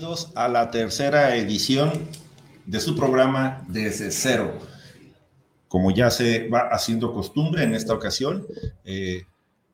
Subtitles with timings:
[0.00, 1.92] Bienvenidos a la tercera edición
[2.64, 4.58] de su programa Desde Cero.
[5.68, 8.46] Como ya se va haciendo costumbre en esta ocasión,
[8.86, 9.26] eh,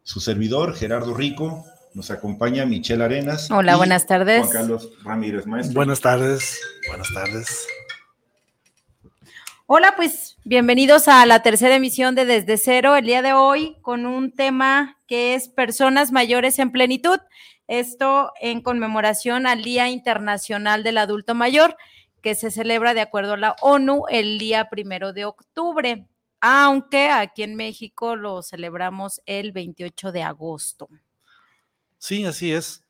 [0.02, 3.52] su servidor Gerardo Rico nos acompaña Michelle Arenas.
[3.52, 4.41] Hola, buenas tardes.
[4.41, 5.75] Juan Carlos Ramírez, maestro.
[5.75, 6.61] Buenas tardes.
[6.88, 7.69] Buenas tardes.
[9.66, 14.07] Hola, pues bienvenidos a la tercera emisión de Desde Cero, el día de hoy con
[14.07, 17.21] un tema que es personas mayores en plenitud.
[17.69, 21.77] Esto en conmemoración al Día Internacional del Adulto Mayor,
[22.23, 26.07] que se celebra de acuerdo a la ONU el día primero de octubre,
[26.41, 30.89] aunque aquí en México lo celebramos el 28 de agosto.
[31.99, 32.85] Sí, así es.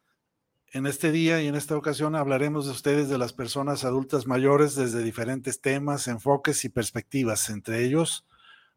[0.73, 4.75] En este día y en esta ocasión hablaremos de ustedes de las personas adultas mayores
[4.75, 8.25] desde diferentes temas, enfoques y perspectivas, entre ellos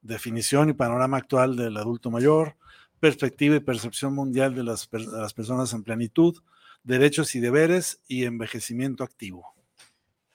[0.01, 2.55] definición y panorama actual del adulto mayor,
[2.99, 6.37] perspectiva y percepción mundial de las, personas en plenitud,
[6.83, 9.53] derechos y deberes y envejecimiento activo.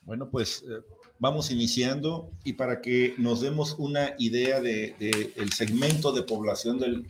[0.03, 0.83] Bueno, pues eh,
[1.19, 7.07] vamos iniciando y para que nos demos una idea del de, segmento de población del,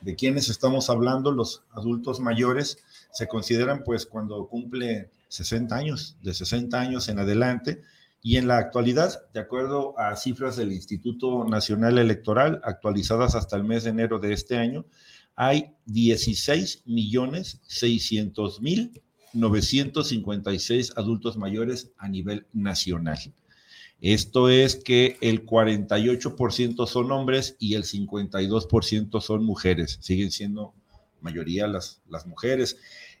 [0.00, 2.78] de quienes estamos hablando, los adultos mayores,
[3.12, 7.82] se consideran pues cuando cumple 60 años, de 60 años en adelante,
[8.22, 13.64] y en la actualidad, de acuerdo a cifras del Instituto Nacional Electoral, actualizadas hasta el
[13.64, 14.84] mes de enero de este año,
[15.36, 23.18] hay 16 millones 600 mil 956 adultos mayores a nivel nacional.
[24.00, 29.98] Esto es que el 48% son hombres y el 52% son mujeres.
[30.00, 30.74] Siguen siendo
[31.20, 32.78] mayoría las, las mujeres.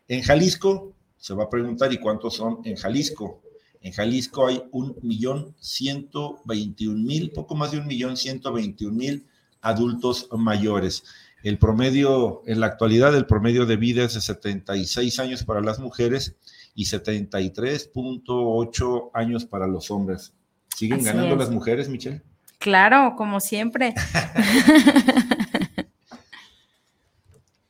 [0.08, 3.42] En Jalisco, se va a preguntar, ¿y cuántos son en Jalisco?
[3.80, 8.96] En Jalisco hay un millón ciento veintiún mil, poco más de un millón ciento veintiún
[8.96, 9.26] mil
[9.62, 11.04] adultos mayores.
[11.42, 15.78] El promedio, en la actualidad, el promedio de vida es de 76 años para las
[15.78, 16.36] mujeres
[16.74, 20.34] y 73.8 años para los hombres.
[20.76, 22.20] ¿Siguen ganando las mujeres, Michelle?
[22.58, 23.94] Claro, como siempre.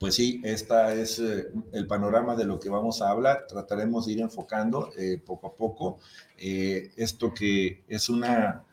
[0.01, 3.45] Pues sí, esta es eh, el panorama de lo que vamos a hablar.
[3.47, 5.99] Trataremos de ir enfocando eh, poco a poco
[6.39, 8.65] eh, esto que es una,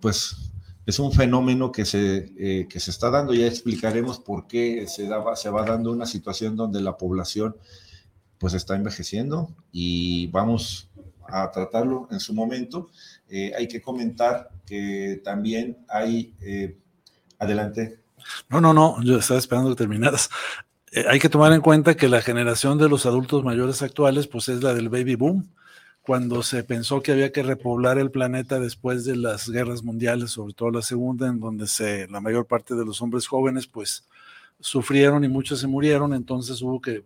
[0.00, 0.52] pues,
[0.86, 3.34] es un fenómeno que se, que se está dando.
[3.34, 7.56] Ya explicaremos por qué se, daba, se va dando una situación donde la población,
[8.38, 10.88] pues, está envejeciendo y vamos
[11.28, 12.88] a tratarlo en su momento.
[13.28, 16.36] hay que comentar que también hay,
[17.40, 18.05] adelante.
[18.48, 20.30] No, no, no, yo estaba esperando que terminaras.
[20.92, 24.48] Eh, hay que tomar en cuenta que la generación de los adultos mayores actuales, pues
[24.48, 25.50] es la del baby boom,
[26.02, 30.54] cuando se pensó que había que repoblar el planeta después de las guerras mundiales, sobre
[30.54, 34.06] todo la segunda, en donde se, la mayor parte de los hombres jóvenes, pues
[34.60, 37.04] sufrieron y muchos se murieron, entonces hubo que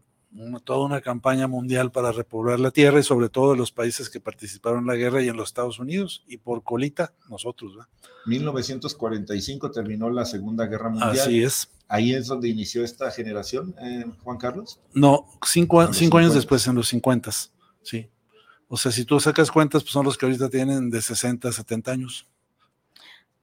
[0.64, 4.20] toda una campaña mundial para repoblar la tierra y sobre todo en los países que
[4.20, 7.74] participaron en la guerra y en los Estados Unidos y por colita nosotros.
[7.74, 7.88] ¿verdad?
[8.26, 11.10] 1945 terminó la Segunda Guerra Mundial.
[11.10, 11.68] Así es.
[11.88, 14.78] Ahí es donde inició esta generación, eh, Juan Carlos.
[14.94, 17.30] No, cinco, años después, en los 50,
[17.82, 18.08] sí.
[18.68, 21.90] O sea, si tú sacas cuentas, pues son los que ahorita tienen de 60 70
[21.90, 22.28] años.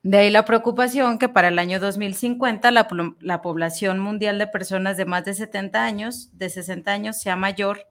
[0.03, 2.88] De ahí la preocupación que para el año 2050 la,
[3.19, 7.88] la, población mundial de personas de más de 70 años, de 60 años, sea mayor,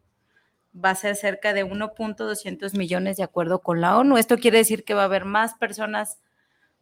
[0.72, 4.18] va a ser cerca de 1.200 millones de acuerdo con la ONU.
[4.18, 6.18] Esto quiere decir que va a haber más personas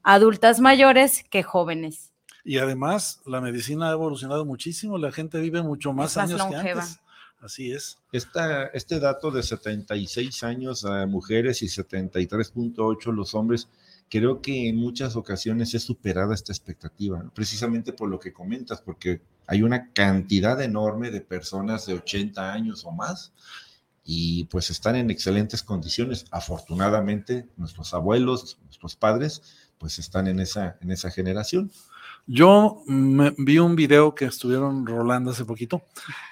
[0.02, 2.12] adultas mayores que jóvenes.
[2.44, 7.00] Y además, la medicina ha evolucionado muchísimo, la gente vive mucho más, años que antes.
[7.40, 7.98] Así es.
[8.12, 13.68] Esta, este dato de 76 años a mujeres y 73.8 los hombres
[14.10, 19.20] creo que en muchas ocasiones es superada esta expectativa, precisamente por lo que comentas, porque
[19.46, 23.32] hay una cantidad enorme de personas de 80 años o más
[24.04, 26.26] y pues están en excelentes condiciones.
[26.30, 29.42] Afortunadamente, nuestros abuelos, nuestros padres,
[29.78, 31.70] pues están en esa, en esa generación.
[32.26, 35.82] Yo vi un video que estuvieron rolando hace poquito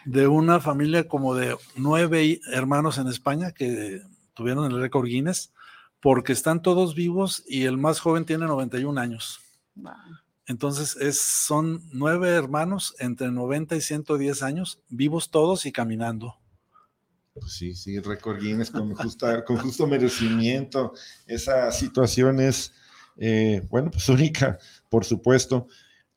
[0.07, 4.01] de una familia como de nueve hermanos en España que
[4.33, 5.53] tuvieron el récord Guinness
[6.02, 9.40] porque están todos vivos y el más joven tiene 91 años.
[10.46, 16.37] Entonces, es, son nueve hermanos entre 90 y 110 años, vivos todos y caminando.
[17.32, 18.93] Pues sí, sí, récord Guinness con,
[19.46, 20.93] con justo merecimiento.
[21.25, 22.75] Esa situación es,
[23.16, 24.58] eh, bueno, pues única,
[24.90, 25.69] por supuesto.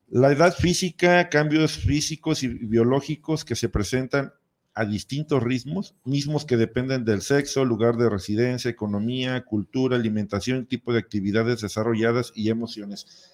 [0.07, 4.33] La edad física, cambios físicos y biológicos que se presentan
[4.75, 10.91] a distintos ritmos, mismos que dependen del sexo, lugar de residencia, economía, cultura, alimentación, tipo
[10.91, 13.31] de actividades desarrolladas y emociones.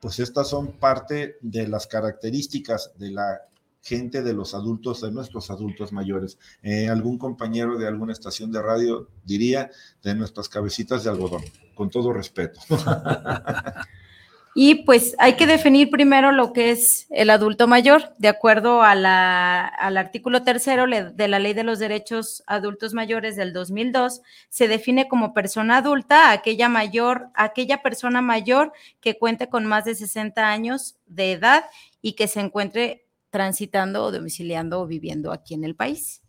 [0.00, 3.42] Pues estas son parte de las características de la
[3.82, 6.38] gente, de los adultos, de nuestros adultos mayores.
[6.62, 9.70] Eh, algún compañero de alguna estación de radio diría
[10.02, 11.42] de nuestras cabecitas de algodón,
[11.74, 12.60] con todo respeto.
[14.54, 19.06] Y pues hay que definir primero lo que es el adulto mayor, de acuerdo al
[19.06, 25.34] artículo tercero de la Ley de los Derechos Adultos Mayores del 2002, se define como
[25.34, 31.32] persona adulta aquella mayor, aquella persona mayor que cuente con más de 60 años de
[31.32, 31.64] edad
[32.02, 36.22] y que se encuentre transitando o domiciliando o viviendo aquí en el país.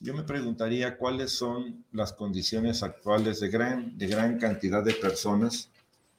[0.00, 5.70] Yo me preguntaría cuáles son las condiciones actuales de gran, de gran cantidad de personas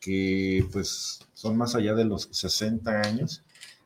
[0.06, 3.42] que pues son más allá de los 60 años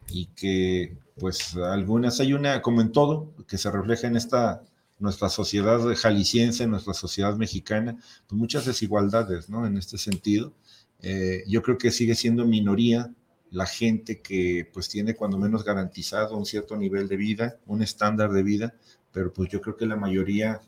[0.10, 4.62] y que pues algunas, hay una, como en todo, que se refleja en esta,
[5.00, 9.66] nuestra sociedad jalisciense, nuestra sociedad mexicana, pues muchas desigualdades, ¿no?
[9.66, 10.54] En este sentido,
[11.02, 13.10] eh, yo creo que sigue siendo minoría
[13.50, 18.32] la gente que pues tiene cuando menos garantizado un cierto nivel de vida, un estándar
[18.32, 18.74] de vida,
[19.14, 20.60] pero pues yo creo que la mayoría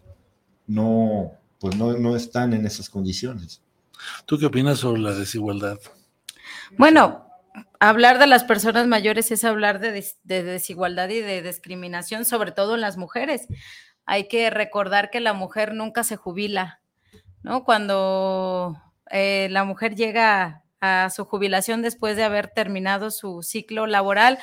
[0.67, 3.61] no, pues no, no están en esas condiciones.
[4.25, 5.77] ¿Tú qué opinas sobre la desigualdad?
[6.77, 7.27] Bueno,
[7.79, 12.81] hablar de las personas mayores es hablar de, desigualdad y de discriminación, sobre todo en
[12.81, 13.47] las mujeres.
[14.05, 16.81] Hay que recordar que la mujer nunca se jubila,
[17.43, 17.63] ¿no?
[17.63, 18.77] Cuando
[19.09, 24.39] eh, la mujer llega a su jubilación después de haber terminado su ciclo laboral,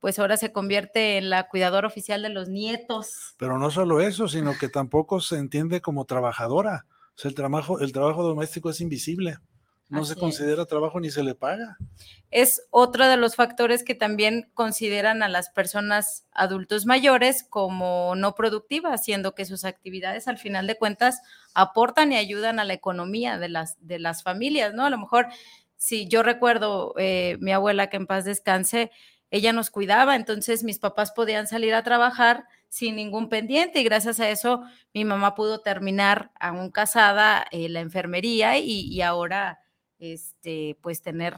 [0.00, 3.34] pues ahora se convierte en la cuidadora oficial de los nietos.
[3.36, 6.86] Pero no solo eso, sino que tampoco se entiende como trabajadora
[7.24, 9.38] el trabajo, el trabajo doméstico es invisible.
[9.92, 11.76] No se considera trabajo ni se le paga.
[12.30, 18.34] Es otro de los factores que también consideran a las personas adultos mayores como no
[18.34, 21.20] productivas, siendo que sus actividades al final de cuentas
[21.52, 24.86] aportan y ayudan a la economía de las, de las familias, ¿no?
[24.86, 25.26] A lo mejor,
[25.76, 28.90] si yo recuerdo eh, mi abuela que en paz descanse,
[29.30, 34.18] ella nos cuidaba, entonces mis papás podían salir a trabajar sin ningún pendiente y gracias
[34.18, 34.62] a eso
[34.94, 39.60] mi mamá pudo terminar aún casada eh, la enfermería y, ahora
[39.98, 41.36] este, pues tener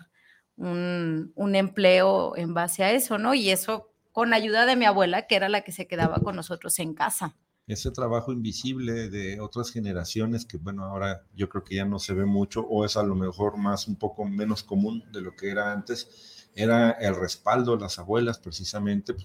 [0.57, 3.35] un, un, empleo en base a eso, ¿no?
[3.35, 6.79] Y eso con ayuda de mi abuela, que era la que se quedaba con nosotros
[6.79, 7.35] en casa.
[7.67, 12.15] Ese trabajo invisible de otras generaciones que, bueno, ahora yo creo que ya no se
[12.15, 15.51] ve mucho o es a lo mejor más un poco menos común de lo que
[15.51, 19.17] era antes, era el respaldo de las abuelas precisamente,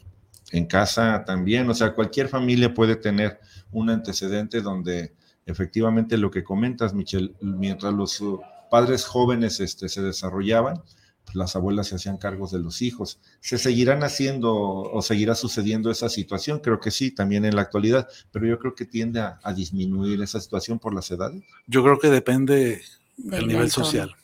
[0.51, 3.39] en casa también, o sea, cualquier familia puede tener
[3.71, 5.13] un antecedente donde
[5.45, 10.81] efectivamente lo que comentas, Michelle, mientras los uh, padres jóvenes este, se desarrollaban,
[11.25, 13.19] pues las abuelas se hacían cargos de los hijos.
[13.39, 16.59] ¿Se seguirán haciendo o seguirá sucediendo esa situación?
[16.59, 20.39] Creo que sí, también en la actualidad, pero yo creo que tiende a, disminuir esa
[20.39, 21.43] situación por las edades.
[21.67, 22.81] Yo creo que depende
[23.17, 24.15] del nivel social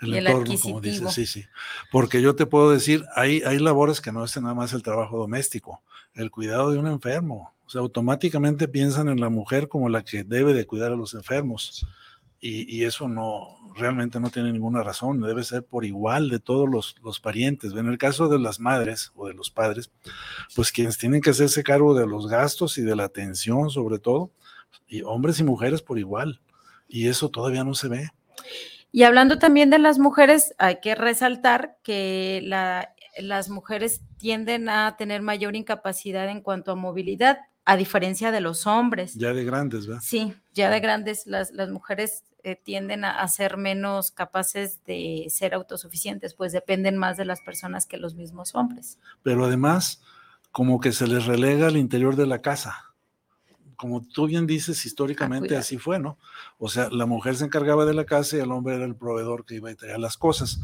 [0.00, 1.44] el, entorno, como dices, sí, sí.
[1.90, 5.18] Porque yo te puedo decir, hay, hay labores que no es nada más el trabajo
[5.18, 5.82] doméstico,
[6.14, 7.52] el cuidado de un enfermo.
[7.66, 11.14] O sea, automáticamente piensan en la mujer como la que debe de cuidar a los
[11.14, 11.86] enfermos.
[12.40, 16.68] Y, y eso no, realmente no tiene ninguna razón, debe ser por igual de todos
[16.68, 17.72] los, los, parientes.
[17.72, 19.90] En el caso de las madres o de los padres,
[20.54, 24.30] pues quienes tienen que hacerse cargo de los gastos y de la atención sobre todo,
[24.88, 26.40] y hombres y mujeres por igual.
[26.88, 28.10] Y eso todavía no se ve.
[28.92, 32.42] Y hablando también de las mujeres, hay que resaltar que
[33.18, 38.66] las mujeres tienden a tener mayor incapacidad en cuanto a movilidad, a diferencia de los
[38.66, 39.14] hombres.
[39.14, 40.02] Ya de grandes, ¿verdad?
[40.04, 46.34] Sí, ya de grandes, las, mujeres eh, tienden a, ser menos capaces de ser autosuficientes,
[46.34, 48.98] pues dependen más de las personas que los mismos hombres.
[49.22, 50.02] Pero además,
[50.50, 52.89] como que se les relega al interior de la casa
[53.80, 56.18] como tú bien dices, históricamente así fue, ¿no?
[56.58, 59.46] O sea, la mujer se encargaba de la casa y el hombre era el proveedor
[59.46, 60.60] que iba a traer las cosas.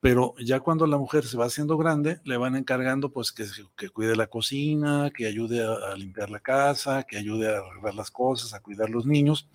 [0.00, 3.88] Pero ya cuando la mujer se va haciendo grande, le van encargando pues que, que
[3.88, 8.10] cuide la cocina, que ayude a, a, limpiar la casa, que ayude a arreglar las
[8.10, 9.48] cosas, a cuidar los niños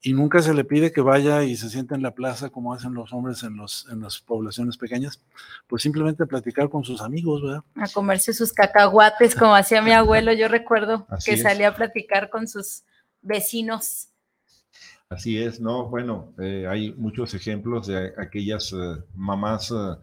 [0.00, 2.94] y nunca se le pide que vaya y se siente en la plaza como hacen
[2.94, 5.20] los hombres en, los, en las poblaciones pequeñas,
[5.66, 7.64] pues simplemente platicar con sus amigos, ¿verdad?
[7.74, 12.46] A comerse sus cacahuates como hacía mi abuelo, yo recuerdo que salía a platicar con
[12.46, 12.84] sus
[13.22, 14.08] vecinos.
[15.08, 15.88] Así es, ¿no?
[15.88, 19.96] Bueno, eh, hay muchos ejemplos de aquellas eh, mamás eh,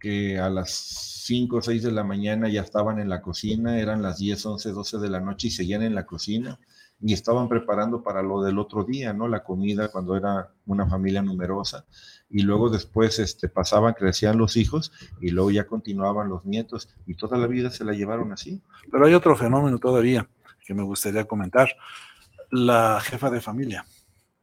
[0.00, 4.02] que a las 5 o 6 de la mañana ya estaban en la cocina, eran
[4.02, 6.58] las 10, 11, 12 de la noche y seguían en la cocina
[7.02, 9.26] y estaban preparando para lo del otro día, ¿no?
[9.26, 11.84] La comida cuando era una familia numerosa
[12.30, 17.14] y luego después este, pasaban, crecían los hijos y luego ya continuaban los nietos y
[17.14, 18.62] toda la vida se la llevaron así.
[18.90, 20.28] Pero hay otro fenómeno todavía
[20.64, 21.68] que me gustaría comentar,
[22.50, 23.84] la jefa de familia.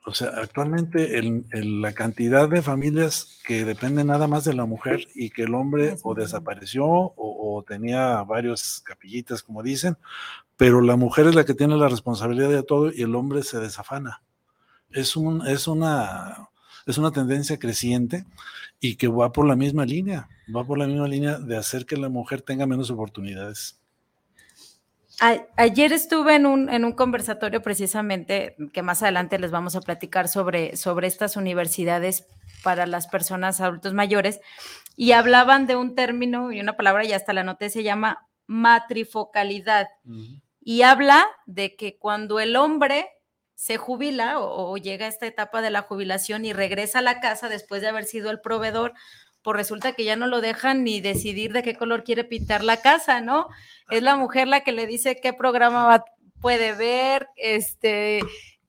[0.06, 5.30] O sea, actualmente la cantidad de familias que dependen nada más de la mujer y
[5.30, 9.98] que el hombre o desapareció o, tenía varios capillitas, como dicen,
[10.56, 13.60] pero la mujer es la que tiene la responsabilidad de todo y el hombre se
[13.60, 14.24] desafana.
[14.92, 16.50] Es, un, es, una,
[16.86, 18.26] es una tendencia creciente
[18.80, 21.98] y que va por la misma línea, va por la misma línea de hacer que
[21.98, 23.79] la mujer tenga menos oportunidades
[25.56, 30.28] ayer estuve en un, en un conversatorio precisamente que más adelante les vamos a platicar
[30.28, 32.26] sobre, sobre estas universidades
[32.64, 34.40] para las personas adultos mayores
[34.96, 39.88] y hablaban de un término y una palabra, y hasta la noté, se llama matrifocalidad.
[40.60, 43.08] Y habla de que cuando el hombre
[43.56, 47.48] se jubila o, llega a esta etapa de la jubilación y regresa a la casa
[47.48, 48.94] después de haber sido el proveedor,
[49.50, 52.82] pues resulta que ya no lo dejan ni decidir de qué color quiere pintar la
[52.82, 53.48] casa, ¿no?
[53.90, 56.04] Es la mujer la que le dice qué programa
[56.40, 58.20] puede ver, este,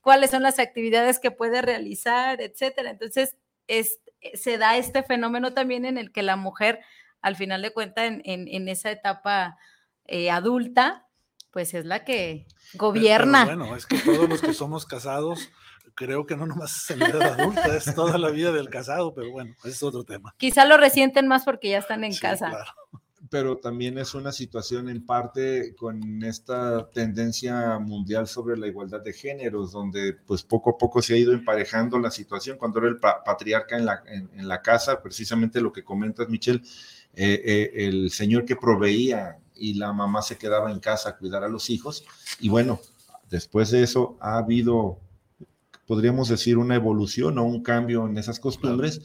[0.01, 2.89] cuáles son las actividades que puede realizar, etcétera.
[2.89, 4.01] Entonces, es,
[4.33, 6.81] se da este fenómeno también en el que la mujer,
[7.21, 9.59] al final de cuentas, en, en, esa etapa
[10.07, 11.07] eh, adulta,
[11.51, 13.45] pues es la que gobierna.
[13.45, 15.51] bueno, es que todos los que somos casados
[16.01, 19.31] creo que no nomás es la edad adulta, es toda la vida del casado, pero
[19.31, 20.35] bueno, es otro tema.
[20.39, 22.53] Quizá lo resienten más porque ya están en casa.
[23.29, 29.13] Pero también es una situación en parte con esta tendencia mundial sobre la igualdad de
[29.13, 32.57] géneros, donde pues poco a poco se ha ido emparejando la situación.
[32.57, 36.63] Cuando era el patriarca en la, en, la casa, precisamente lo que comentas, Michelle,
[37.15, 41.45] eh, eh, el señor que proveía y la mamá se quedaba en casa a cuidar
[41.45, 42.05] a los hijos.
[42.41, 42.81] Y bueno,
[43.29, 44.99] después de eso ha habido
[45.91, 49.03] podríamos decir, una evolución o un cambio en esas costumbres.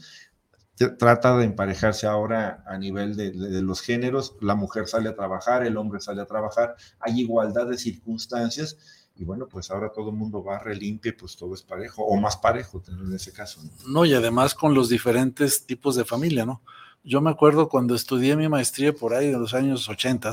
[0.76, 4.36] Trata de emparejarse ahora a nivel de, los géneros.
[4.40, 6.76] La mujer sale a trabajar, el hombre sale a trabajar.
[7.00, 8.78] Hay igualdad de circunstancias.
[9.16, 12.36] Y bueno, pues ahora todo el mundo va relimpio, pues todo es parejo, o más
[12.36, 13.60] parejo en ese caso.
[13.88, 14.04] ¿no?
[14.04, 16.62] y además con los diferentes tipos de familia, ¿no?
[17.02, 20.30] Yo me acuerdo cuando estudié mi maestría por ahí de los años 80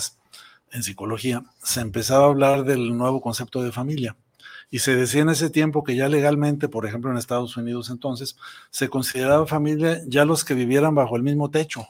[0.71, 4.15] en psicología, se empezaba a hablar del nuevo concepto de familia
[4.73, 8.35] y se decía en ese tiempo que ya legalmente, por ejemplo en Estados Unidos entonces,
[8.71, 11.87] se consideraba familia ya los que vivieran bajo el mismo techo.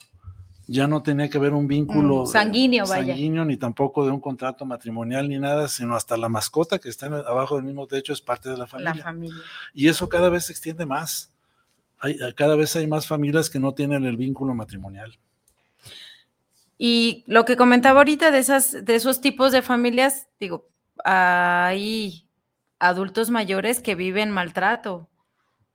[0.68, 3.14] Ya no tenía que haber un vínculo mm, sanguíneo, vaya.
[3.14, 7.06] sanguíneo, ni tampoco de un contrato matrimonial ni nada, sino hasta la mascota que está
[7.06, 8.96] abajo del mismo techo es parte de la familia.
[8.96, 9.42] La familia.
[9.74, 11.32] Y eso cada vez se extiende más.
[12.00, 15.18] Hay, cada vez hay más familias que no tienen el vínculo matrimonial.
[16.78, 20.68] Y lo que comentaba ahorita de, esas, de esos tipos de familias, digo,
[21.06, 22.23] hay
[22.84, 25.10] adultos mayores que viven maltrato.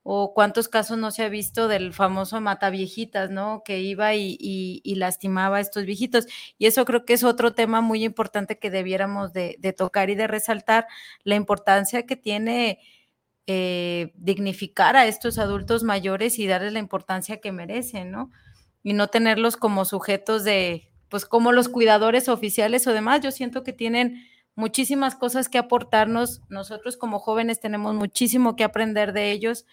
[0.03, 3.63] O cuántos casos no se ha visto del famoso mata viejitas, ¿no?
[3.65, 6.25] Que iba y, lastimaba a estos viejitos.
[6.57, 10.27] Y eso creo que es otro tema muy importante que debiéramos de, tocar y de
[10.27, 10.87] resaltar,
[11.23, 12.79] la importancia que tiene
[13.45, 18.31] eh, dignificar a estos adultos mayores y darles la importancia que merecen, ¿no?
[18.83, 23.21] Y no tenerlos como sujetos de, pues como los cuidadores oficiales o demás.
[23.21, 24.23] Yo siento que tienen
[24.55, 26.41] muchísimas cosas que aportarnos.
[26.49, 29.65] Nosotros como jóvenes tenemos muchísimo que aprender de ellos.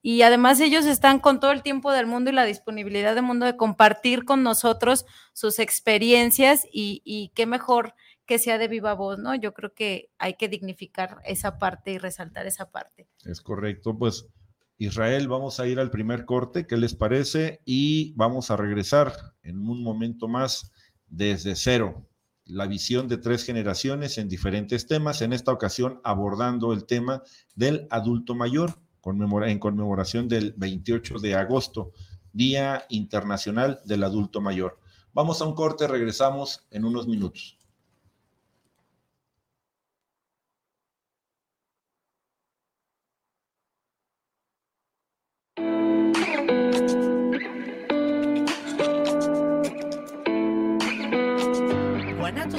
[0.00, 3.46] Y además ellos están con todo el tiempo del mundo y la disponibilidad del mundo
[3.46, 7.94] de compartir con nosotros sus experiencias y, qué mejor
[8.24, 9.34] que sea de viva voz, ¿no?
[9.34, 13.08] Yo creo que hay que dignificar esa parte y resaltar esa parte.
[13.24, 14.28] Es correcto, pues
[14.76, 17.60] Israel, vamos a ir al primer corte, ¿qué les parece?
[17.64, 20.70] Y vamos a regresar en un momento más
[21.08, 22.06] desde cero
[22.48, 27.22] la visión de tres generaciones en diferentes temas, en esta ocasión abordando el tema
[27.54, 28.74] del adulto mayor
[29.46, 31.92] en conmemoración del 28 de agosto,
[32.32, 34.78] Día Internacional del Adulto Mayor.
[35.14, 37.58] Vamos a un corte, regresamos en unos minutos.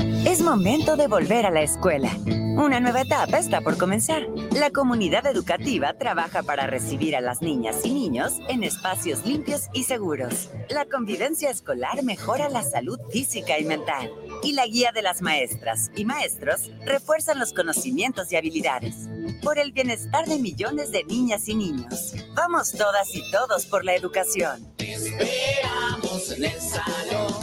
[0.00, 2.10] Es momento de volver a la escuela.
[2.26, 4.26] Una nueva etapa está por comenzar.
[4.52, 9.84] La comunidad educativa trabaja para recibir a las niñas y niños en espacios limpios y
[9.84, 10.50] seguros.
[10.70, 14.10] La convivencia escolar mejora la salud física y mental.
[14.42, 19.08] Y la guía de las maestras y maestros refuerzan los conocimientos y habilidades.
[19.42, 22.14] Por el bienestar de millones de niñas y niños.
[22.34, 24.66] Vamos todas y todos por la educación.
[24.78, 27.34] esperamos en el salón.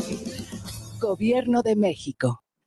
[1.00, 2.44] Gobierno de México.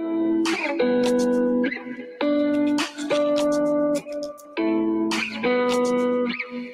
[6.53, 6.74] you.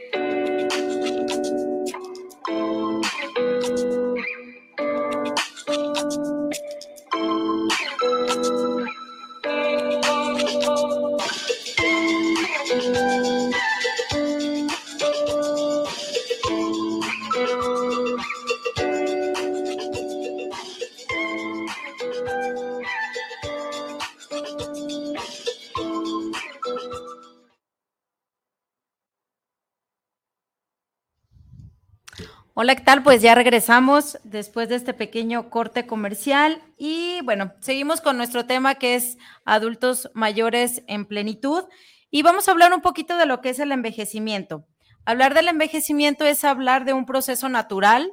[32.54, 33.02] Hola, ¿qué tal?
[33.02, 38.74] Pues ya regresamos después de este pequeño corte comercial y bueno, seguimos con nuestro tema
[38.74, 41.64] que es adultos mayores en plenitud
[42.10, 44.66] y vamos a hablar un poquito de lo que es el envejecimiento.
[45.04, 48.12] Hablar del envejecimiento es hablar de un proceso natural,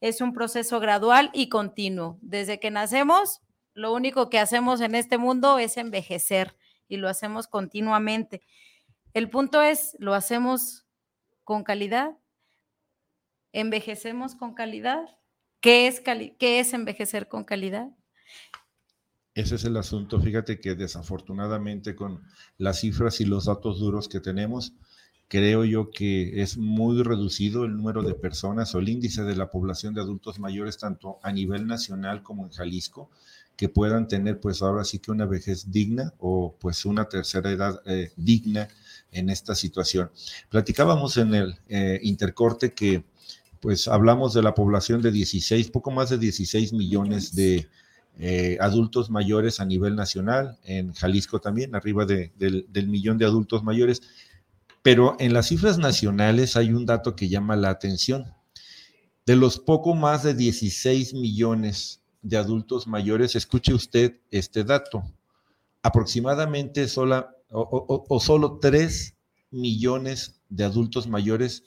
[0.00, 2.18] es un proceso gradual y continuo.
[2.20, 3.40] Desde que nacemos,
[3.74, 6.56] lo único que hacemos en este mundo es envejecer
[6.88, 8.42] y lo hacemos continuamente.
[9.14, 10.86] El punto es, ¿lo hacemos
[11.44, 12.12] con calidad?
[13.52, 15.04] ¿Envejecemos con calidad?
[15.60, 17.88] ¿Qué es, ¿Qué es envejecer con calidad?
[19.34, 20.20] Ese es el asunto.
[20.20, 22.22] Fíjate que desafortunadamente con
[22.58, 24.74] las cifras y los datos duros que tenemos,
[25.28, 29.50] creo yo que es muy reducido el número de personas o el índice de la
[29.50, 33.10] población de adultos mayores, tanto a nivel nacional como en Jalisco,
[33.56, 37.80] que puedan tener pues ahora sí que una vejez digna o pues una tercera edad
[37.86, 38.68] eh, digna
[39.10, 40.10] en esta situación.
[40.50, 43.04] Platicábamos en el eh, intercorte que
[43.62, 47.68] pues hablamos de la población de 16, poco más de 16 millones de
[48.18, 53.62] eh, adultos mayores a nivel nacional, en Jalisco también, arriba del, del millón de adultos
[53.62, 54.02] mayores,
[54.82, 58.34] pero en las cifras nacionales hay un dato que llama la atención.
[59.26, 65.04] De los poco más de 16 millones de adultos mayores, escuche usted este dato,
[65.82, 69.14] aproximadamente sola, o, o solo 3
[69.52, 71.62] millones de adultos mayores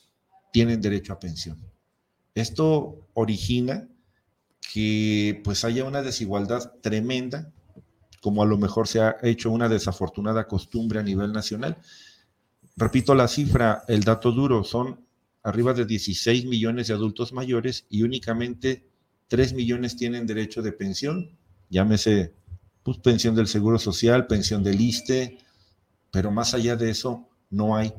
[0.52, 1.75] tienen derecho a pensión.
[2.36, 3.88] Esto origina
[4.74, 7.52] que pues haya una desigualdad tremenda,
[8.22, 11.78] como a lo mejor se ha hecho una desafortunada costumbre a nivel nacional.
[12.76, 15.00] Repito la cifra, el dato duro, son
[15.44, 18.90] arriba de 16 millones de adultos mayores y únicamente
[19.28, 21.38] 3 millones tienen derecho de pensión,
[21.70, 22.34] llámese
[22.84, 25.38] pues, pensión del Seguro Social, pensión del ISTE,
[26.12, 27.94] pero más allá de eso no hay.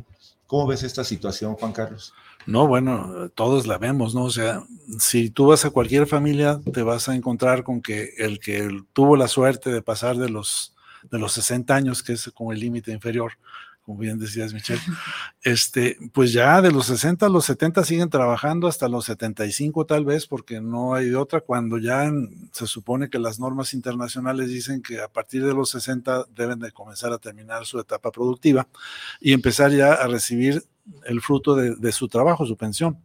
[0.47, 2.13] ¿Cómo ves esta situación, Juan Carlos?
[2.47, 4.25] No, bueno, todos la vemos, ¿no?
[4.25, 4.63] O sea,
[4.99, 9.17] si tú vas a cualquier familia, te vas a encontrar con que el que tuvo
[9.17, 10.75] la suerte de pasar de los,
[11.11, 13.33] de los 60 años, que es como el límite inferior,
[13.87, 14.81] como bien decías, Michelle,
[15.43, 20.05] este, pues ya de los 60 a los 70 siguen trabajando hasta los 75 tal
[20.05, 22.11] vez, porque no hay de otra, cuando ya
[22.53, 26.73] se supone que las normas internacionales dicen que a partir de los 60 deben de
[26.73, 28.69] comenzar a terminar su etapa productiva
[29.21, 30.65] y empezar ya a recibir
[31.05, 32.99] el fruto de, de su trabajo, su pensión.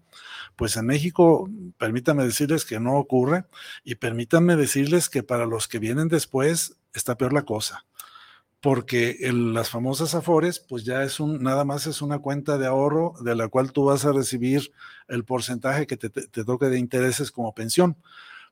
[0.55, 3.45] Pues en México, permítanme decirles que no ocurre
[3.83, 7.85] y permítanme decirles que para los que vienen después está peor la cosa
[8.61, 13.15] porque las famosas Afores, pues ya es un, nada más es una cuenta de ahorro
[13.21, 14.71] de la cual tú vas a recibir
[15.07, 17.97] el porcentaje que te, toque de intereses como pensión.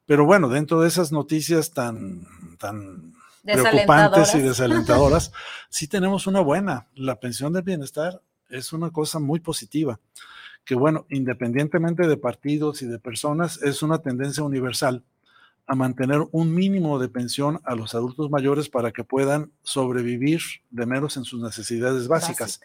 [0.07, 2.25] Pero bueno, dentro de esas noticias tan,
[2.57, 3.13] tan
[3.43, 5.31] preocupantes y desalentadoras,
[5.69, 6.87] sí tenemos una buena.
[6.95, 9.99] La pensión del bienestar es una cosa muy positiva,
[10.65, 15.03] que bueno, independientemente de partidos y de personas, es una tendencia universal
[15.69, 20.87] a mantener un mínimo de pensión a los adultos mayores para que puedan sobrevivir de
[20.87, 22.59] menos en sus necesidades básicas.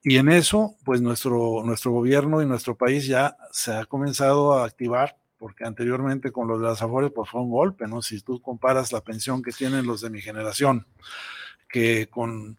[0.00, 4.64] Y en eso, pues nuestro, nuestro gobierno y nuestro país ya se ha comenzado a
[4.64, 8.00] activar, porque anteriormente con los de las Afores, pues fue un golpe, ¿no?
[8.00, 10.86] Si tú comparas la pensión que tienen los de mi generación,
[11.68, 12.58] que con,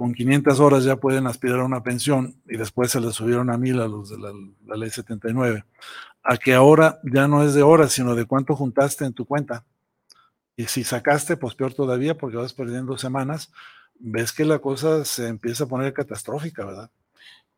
[0.00, 3.58] con 500 horas ya pueden aspirar a una pensión y después se les subieron a
[3.58, 4.32] mil a los de la,
[4.64, 5.62] la ley 79
[6.22, 9.66] a que ahora ya no es de horas, sino de cuánto juntaste en tu cuenta.
[10.56, 13.52] Y si sacaste, pues peor todavía, porque vas perdiendo semanas,
[13.98, 16.90] ves que la cosa se empieza a poner catastrófica, ¿verdad?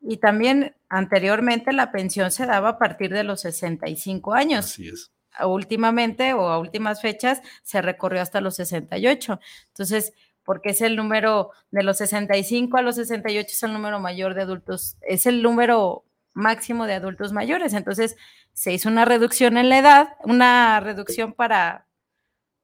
[0.01, 4.65] Y también anteriormente la pensión se daba a partir de los 65 años.
[4.65, 5.13] Así es.
[5.45, 9.39] Últimamente o a últimas fechas se recorrió hasta los 68.
[9.69, 10.11] Entonces,
[10.43, 14.41] porque es el número de los 65 a los 68 es el número mayor de
[14.41, 17.73] adultos, es el número máximo de adultos mayores.
[17.73, 18.15] Entonces,
[18.53, 21.87] se hizo una reducción en la edad, una reducción para,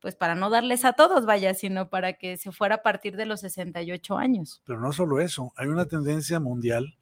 [0.02, 3.26] pues para no darles a todos, vaya, sino para que se fuera a partir de
[3.26, 4.62] los 68 años.
[4.66, 6.99] Pero no solo eso, hay una tendencia mundial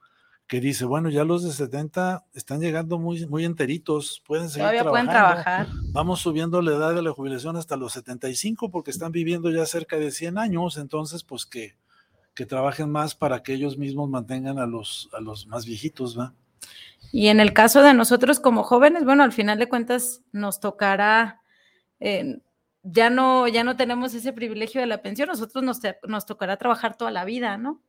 [0.47, 4.83] que dice, bueno, ya los de 70 están llegando muy, muy enteritos, pueden seguir Todavía
[4.83, 5.12] trabajando.
[5.12, 5.67] pueden trabajar.
[5.91, 9.97] Vamos subiendo la edad de la jubilación hasta los 75 porque están viviendo ya cerca
[9.97, 11.75] de 100 años, entonces pues que,
[12.33, 16.33] que trabajen más para que ellos mismos mantengan a los, a los más viejitos, ¿va?
[17.12, 21.41] Y en el caso de nosotros como jóvenes, bueno, al final de cuentas nos tocará,
[21.99, 22.39] eh,
[22.83, 26.95] ya, no, ya no tenemos ese privilegio de la pensión, nosotros nos, nos tocará trabajar
[26.95, 27.81] toda la vida, ¿no?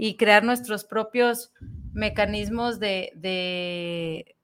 [0.00, 1.50] Y crear nuestros propios
[1.92, 4.36] mecanismos de, de,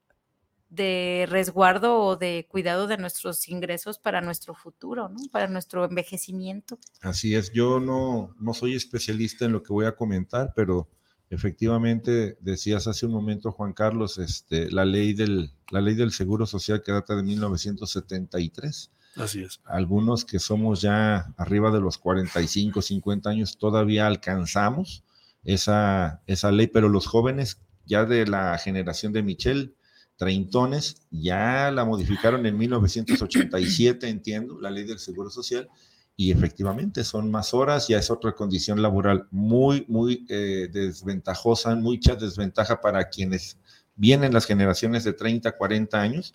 [0.68, 5.20] de resguardo o de cuidado de nuestros ingresos para nuestro futuro, ¿no?
[5.30, 6.78] Para nuestro envejecimiento.
[7.02, 10.88] Así es, yo no, no soy especialista en lo que voy a comentar, pero
[11.30, 16.46] Efectivamente, decías hace un momento, Juan Carlos, este, la, ley del, la ley del Seguro
[16.46, 18.90] Social que data de 1973.
[19.16, 19.60] Así es.
[19.64, 25.02] Algunos que somos ya arriba de los 45, 50 años, todavía alcanzamos
[25.44, 29.74] esa, esa ley, pero los jóvenes ya de la generación de Michelle,
[30.16, 35.68] treintones, ya la modificaron en 1987, entiendo, la ley del Seguro Social,
[36.16, 42.14] y efectivamente son más horas, ya es otra condición laboral muy, muy eh, desventajosa, mucha
[42.14, 43.58] desventaja para quienes
[43.96, 46.34] vienen las generaciones de 30, 40 años,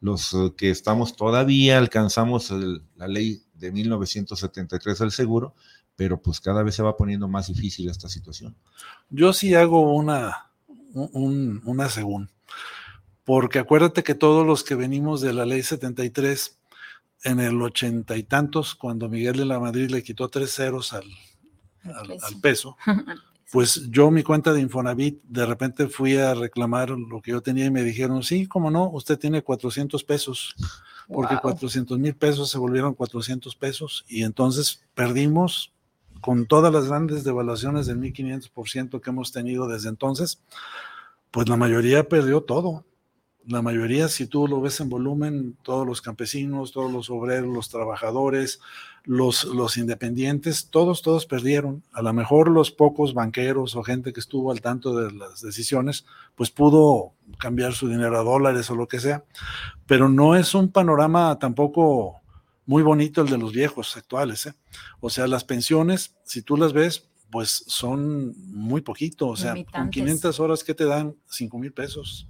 [0.00, 2.52] los que estamos todavía alcanzamos
[2.96, 5.54] la ley de 1973 del seguro,
[5.96, 8.54] pero pues cada vez se va poniendo más difícil esta situación.
[9.10, 10.50] Yo sí hago una,
[10.92, 12.30] un, una según,
[13.24, 16.58] porque acuérdate que todos los que venimos de la ley 73,
[17.24, 21.04] en el ochenta y tantos, cuando Miguel de la Madrid le quitó tres ceros al,
[21.82, 22.76] al, peso.
[23.50, 27.64] pues yo mi cuenta de Infonavit, de repente fui a reclamar lo que yo tenía
[27.64, 30.54] y me dijeron, sí, cómo no, usted tiene 400 pesos,
[31.08, 35.72] porque 400 mil pesos se volvieron 400 pesos y entonces perdimos
[36.26, 40.42] con todas las grandes devaluaciones del 1500% que hemos tenido desde entonces,
[41.30, 42.84] pues la mayoría perdió todo
[43.46, 47.68] la mayoría, si tú lo ves en volumen, todos los campesinos, todos los obreros, los
[47.68, 48.60] trabajadores,
[49.04, 51.84] los, los independientes, todos, todos perdieron.
[51.92, 56.06] A lo mejor los pocos banqueros o gente que estuvo al tanto de las decisiones,
[56.34, 59.24] pues pudo cambiar su dinero a dólares o lo que sea,
[59.86, 62.22] pero no es un panorama tampoco
[62.66, 64.46] muy bonito el de los viejos actuales.
[64.46, 64.54] ¿eh?
[65.00, 69.90] O sea, las pensiones, si tú las ves, pues son muy poquito, o sea, con
[69.90, 72.28] 500 horas que te dan 5 mil pesos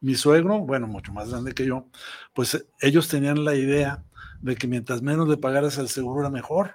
[0.00, 1.86] mi suegro, bueno, mucho más grande que yo,
[2.34, 4.04] pues ellos tenían la idea
[4.40, 6.74] de que mientras menos le pagaras al seguro era mejor.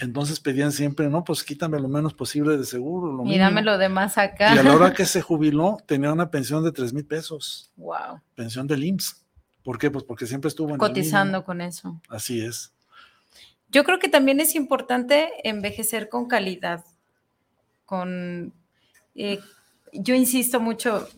[0.00, 3.12] Entonces pedían siempre, no, pues quítame lo menos posible de seguro.
[3.12, 3.70] Lo Mírame mínimo".
[3.72, 4.54] lo demás acá.
[4.54, 8.20] Y a la hora que se jubiló, tenía una pensión de 3 mil pesos, Wow.
[8.34, 9.21] pensión del IMSS.
[9.64, 9.90] ¿Por qué?
[9.90, 11.44] Pues porque siempre estuvo en el Cotizando mínimo.
[11.44, 12.00] con eso.
[12.08, 12.72] Así es.
[13.70, 16.84] Yo creo que también es importante envejecer con calidad,
[17.86, 18.52] con,
[19.14, 19.40] eh,
[19.92, 21.08] yo insisto mucho,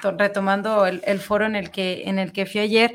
[0.00, 2.94] to- retomando el, el foro en el, que, en el que fui ayer,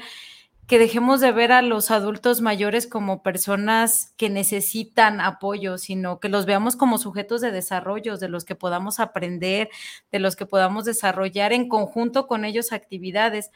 [0.68, 6.28] que dejemos de ver a los adultos mayores como personas que necesitan apoyo, sino que
[6.30, 9.70] los veamos como sujetos de desarrollo, de los que podamos aprender,
[10.12, 13.50] de los que podamos desarrollar en conjunto con ellos actividades.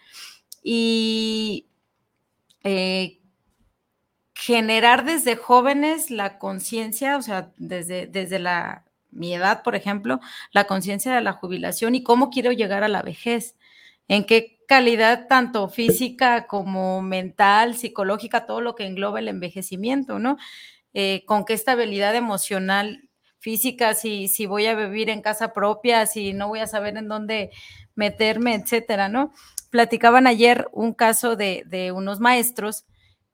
[0.63, 1.67] Y
[2.63, 3.19] eh,
[4.35, 10.19] generar desde jóvenes la conciencia, o sea, desde, desde la, mi edad, por ejemplo,
[10.51, 13.55] la conciencia de la jubilación y cómo quiero llegar a la vejez,
[14.07, 20.37] en qué calidad tanto física como mental, psicológica, todo lo que engloba el envejecimiento, ¿no?
[20.93, 26.33] Eh, con qué estabilidad emocional, física, si, si voy a vivir en casa propia, si
[26.33, 27.51] no voy a saber en dónde
[27.95, 29.33] meterme, etcétera, ¿no?
[29.71, 32.85] Platicaban ayer un caso de, de unos maestros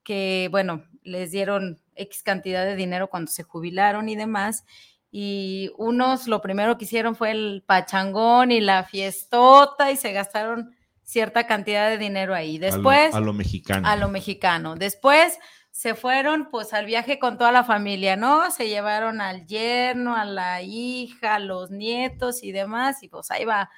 [0.03, 4.63] que, bueno, les dieron X cantidad de dinero cuando se jubilaron y demás.
[5.11, 10.75] Y unos lo primero que hicieron fue el pachangón y la fiestota y se gastaron
[11.03, 12.57] cierta cantidad de dinero ahí.
[12.57, 13.87] Después, a lo, a lo mexicano.
[13.87, 14.75] a lo mexicano.
[14.75, 15.39] Después
[15.71, 18.51] se fueron pues al viaje con toda la familia, ¿no?
[18.51, 23.45] Se llevaron al yerno, a la hija, a los nietos y demás, y pues ahí
[23.45, 23.69] va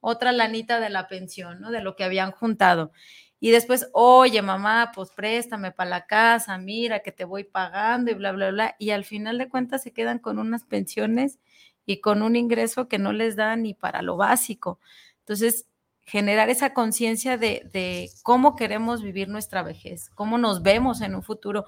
[0.00, 1.70] otra lanita de la pensión, ¿no?
[1.70, 2.92] De lo que habían juntado.
[3.40, 8.14] Y después, oye, mamá, pues préstame para la casa, mira que te voy pagando y
[8.14, 8.76] bla, bla, bla.
[8.78, 11.38] Y al final de cuentas se quedan con unas pensiones
[11.86, 14.80] y con un ingreso que no les da ni para lo básico.
[15.20, 15.66] Entonces,
[16.02, 21.22] generar esa conciencia de, de, cómo queremos vivir nuestra vejez, cómo nos vemos en un
[21.22, 21.64] futuro,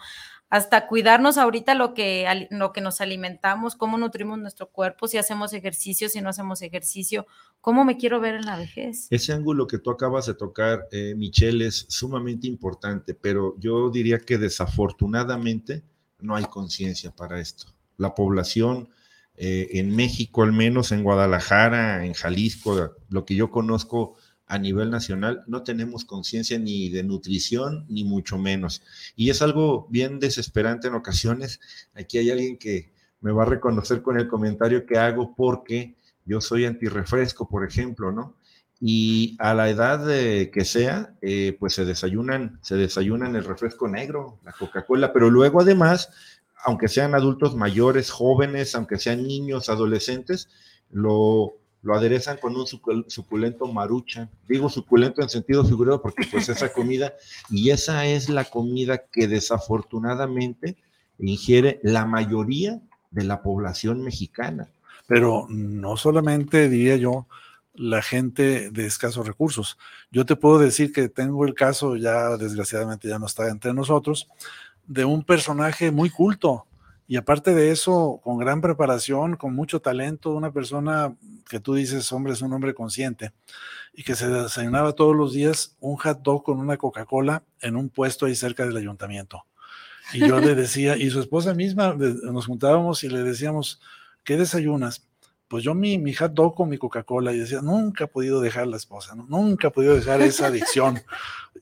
[0.51, 5.53] hasta cuidarnos ahorita lo que, lo que nos alimentamos, cómo nutrimos nuestro cuerpo, si hacemos
[5.53, 7.27] ejercicio, si no hacemos ejercicio,
[7.61, 9.07] cómo me quiero ver en la vejez.
[9.11, 14.19] Ese ángulo que tú acabas de tocar, eh, Michelle, es sumamente importante, pero yo diría
[14.19, 15.85] que desafortunadamente
[16.19, 17.67] no hay conciencia para esto.
[17.97, 18.89] La población
[19.37, 24.17] eh, en México, al menos en Guadalajara, en Jalisco, lo que yo conozco,
[24.51, 28.83] a nivel nacional no tenemos conciencia ni de nutrición, ni mucho menos.
[29.15, 31.61] Y es algo bien desesperante en ocasiones.
[31.95, 36.41] Aquí hay alguien que me va a reconocer con el comentario que hago porque yo
[36.41, 38.35] soy antirrefresco, por ejemplo, ¿no?
[38.81, 43.87] Y a la edad de que sea, eh, pues se desayunan, se desayunan el refresco
[43.87, 46.11] negro, la Coca-Cola, pero luego además,
[46.65, 50.49] aunque sean adultos mayores, jóvenes, aunque sean niños, adolescentes,
[50.91, 54.29] lo lo aderezan con un suculento marucha.
[54.49, 57.15] Digo suculento en sentido figurado porque pues esa comida,
[57.49, 60.77] y esa es la comida que desafortunadamente
[61.19, 64.69] ingiere la mayoría de la población mexicana.
[65.07, 67.27] Pero no solamente diría yo
[67.75, 69.79] la gente de escasos recursos.
[70.11, 74.29] Yo te puedo decir que tengo el caso, ya desgraciadamente ya no está entre nosotros,
[74.87, 76.67] de un personaje muy culto,
[77.11, 81.17] y aparte de eso, con gran preparación, con mucho talento, una persona
[81.49, 83.33] que tú dices, hombre, es un hombre consciente,
[83.93, 87.89] y que se desayunaba todos los días un hot dog con una Coca-Cola en un
[87.89, 89.45] puesto ahí cerca del ayuntamiento.
[90.13, 93.81] Y yo le decía, y su esposa misma, nos juntábamos y le decíamos,
[94.23, 95.10] ¿qué desayunas?
[95.51, 98.69] Pues yo mi, mi hot dog con mi Coca-Cola, y decía, nunca he podido dejar
[98.69, 99.27] la esposa, ¿no?
[99.29, 101.01] nunca he podido dejar esa adicción.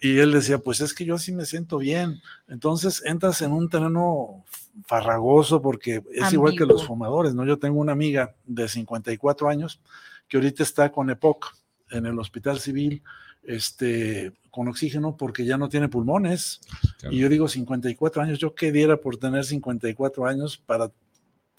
[0.00, 2.20] Y él decía, pues es que yo sí me siento bien.
[2.46, 4.44] Entonces entras en un terreno
[4.86, 7.44] farragoso porque es igual que los fumadores, ¿no?
[7.44, 9.80] Yo tengo una amiga de 54 años
[10.28, 11.52] que ahorita está con EPOC
[11.90, 13.02] en el hospital civil,
[13.42, 16.60] este, con oxígeno porque ya no tiene pulmones.
[17.00, 17.16] Claro.
[17.16, 20.92] Y yo digo 54 años, yo qué diera por tener 54 años para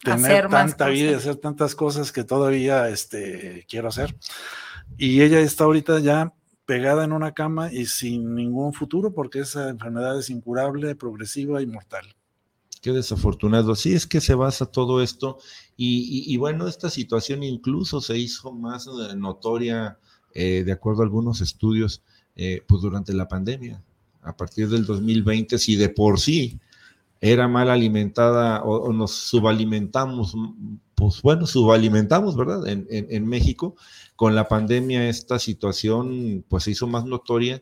[0.04, 4.16] tener hacer tanta vida y hacer tantas cosas que todavía este, quiero hacer.
[4.98, 6.34] Y ella está ahorita ya
[6.66, 11.68] pegada en una cama y sin ningún futuro porque esa enfermedad es incurable, progresiva y
[11.68, 12.16] mortal.
[12.82, 13.76] Qué desafortunado.
[13.76, 15.40] Sí, es que se basa todo esto
[15.76, 19.98] y, y, y bueno, esta situación incluso se hizo más notoria,
[20.34, 22.04] eh, de acuerdo a algunos estudios,
[22.36, 23.84] eh, pues durante la pandemia.
[24.22, 26.60] A partir del 2020, si de por sí
[27.22, 30.36] era mal alimentada o, o nos subalimentamos,
[30.96, 32.68] pues bueno, subalimentamos, ¿verdad?
[32.68, 33.76] En, en, en, México,
[34.16, 37.62] con la pandemia esta situación pues se hizo más notoria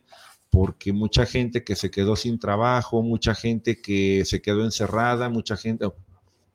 [0.50, 5.56] porque mucha gente que se quedó sin trabajo, mucha gente que se quedó encerrada, mucha
[5.56, 5.86] gente,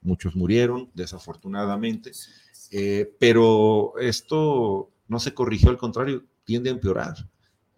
[0.01, 2.11] muchos murieron desafortunadamente,
[2.71, 7.29] eh, pero esto no se corrigió, al contrario, tiende a empeorar.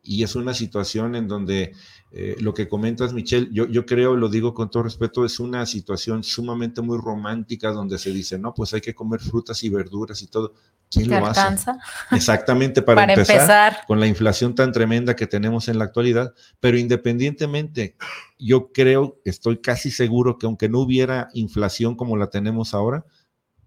[0.06, 1.74] Y es una situación en donde
[2.12, 5.66] eh, lo que comentas, Michelle, yo, yo creo, lo digo con todo respeto, es una
[5.66, 10.22] situación sumamente muy romántica donde se dice, no, pues hay que comer frutas y verduras
[10.22, 10.54] y todo.
[10.90, 11.72] ¿Quién lo alcanza?
[11.72, 12.16] hace?
[12.16, 13.86] Exactamente, para, Para empezar, empezar.
[13.88, 17.98] con la inflación tan tremenda que tenemos en la actualidad, pero independientemente,
[18.38, 23.06] yo creo, estoy casi seguro que aunque no hubiera inflación como la tenemos ahora,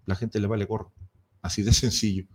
[0.05, 0.93] la gente le vale gorro.
[1.41, 2.25] Así de sencillo.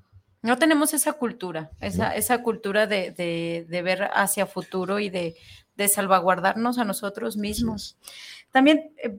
[0.44, 5.37] No tenemos esa cultura, esa, esa cultura de, de- de ver hacia futuro y de,
[5.76, 7.96] de salvaguardarnos a nosotros mismos.
[8.52, 9.18] También, eh,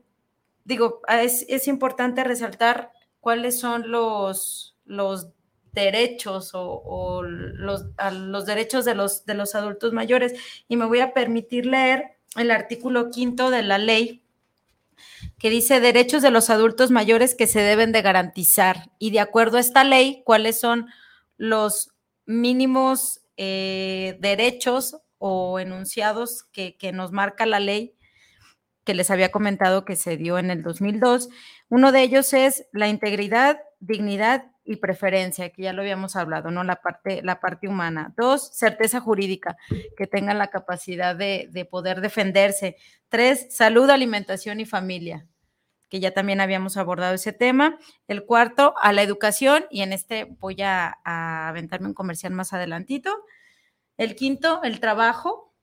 [0.66, 5.30] digo, ah, es, es importante resaltar cuáles son los, los
[5.74, 10.34] derechos o, o los, a los derechos de los, de los adultos mayores.
[10.68, 14.22] Y me voy a permitir leer el artículo quinto de la ley
[15.40, 18.92] que dice derechos de los adultos mayores que se deben de garantizar.
[19.00, 20.86] Y de acuerdo a esta ley, cuáles son
[21.38, 21.90] los
[22.26, 27.96] mínimos eh, derechos o enunciados que, que nos marca la ley
[28.86, 31.30] que les había comentado que se dio en el 2002.
[31.70, 36.64] Uno de ellos es la integridad, dignidad y preferencia, que ya lo habíamos hablado, ¿no?
[36.64, 38.14] La parte, la parte humana.
[38.16, 39.58] Dos, certeza jurídica,
[39.98, 42.78] que tengan la capacidad de, de poder defenderse.
[43.10, 45.28] Tres, salud, alimentación y familia,
[45.90, 47.78] que ya también habíamos abordado ese tema.
[48.08, 52.54] El cuarto, a la educación, y en este voy a, a aventarme un comercial más
[52.54, 53.12] adelantito.
[53.98, 55.54] El quinto, el trabajo,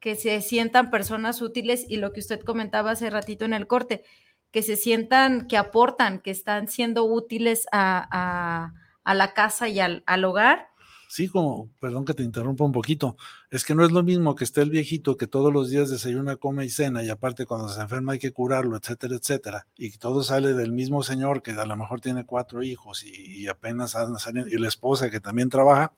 [0.00, 4.04] que se sientan personas útiles y lo que usted comentaba hace ratito en el corte,
[4.52, 9.80] que se sientan, que aportan, que están siendo útiles a, a- a la casa y
[9.80, 10.68] al, al hogar.
[11.10, 13.16] Sí, como, perdón que te interrumpa un poquito,
[13.50, 16.36] es que no es lo mismo que esté el viejito que todos los días desayuna,
[16.36, 20.22] come y cena, y aparte cuando se enferma hay que curarlo, etcétera, etcétera, y todo
[20.22, 24.50] sale del mismo señor que a lo mejor tiene cuatro hijos y, y apenas saliendo,
[24.50, 25.94] y la esposa que también trabaja,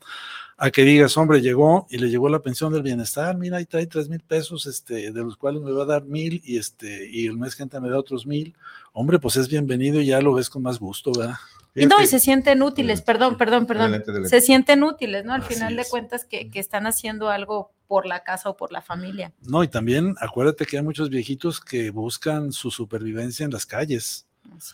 [0.57, 3.87] a que digas, hombre, llegó y le llegó la pensión del bienestar, mira, ahí trae
[3.89, 7.27] tres mil pesos, este, de los cuales me va a dar mil, y este, y
[7.27, 8.55] el mes entra me da otros mil,
[8.93, 11.35] hombre, pues es bienvenido y ya lo ves con más gusto, ¿verdad?
[11.75, 14.03] Y no, y se sienten útiles, perdón, perdón, perdón.
[14.27, 15.33] Se sienten útiles, ¿no?
[15.35, 15.89] Al Así final de es.
[15.89, 19.33] cuentas que, que están haciendo algo por la casa o por la familia.
[19.43, 24.27] No, y también acuérdate que hay muchos viejitos que buscan su supervivencia en las calles.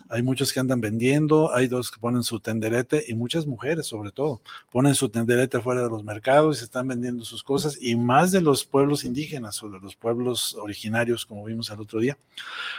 [0.09, 4.13] Hay muchos que andan vendiendo, hay dos que ponen su tenderete y muchas mujeres sobre
[4.13, 7.97] todo ponen su tenderete fuera de los mercados y se están vendiendo sus cosas y
[7.97, 12.17] más de los pueblos indígenas o de los pueblos originarios como vimos el otro día.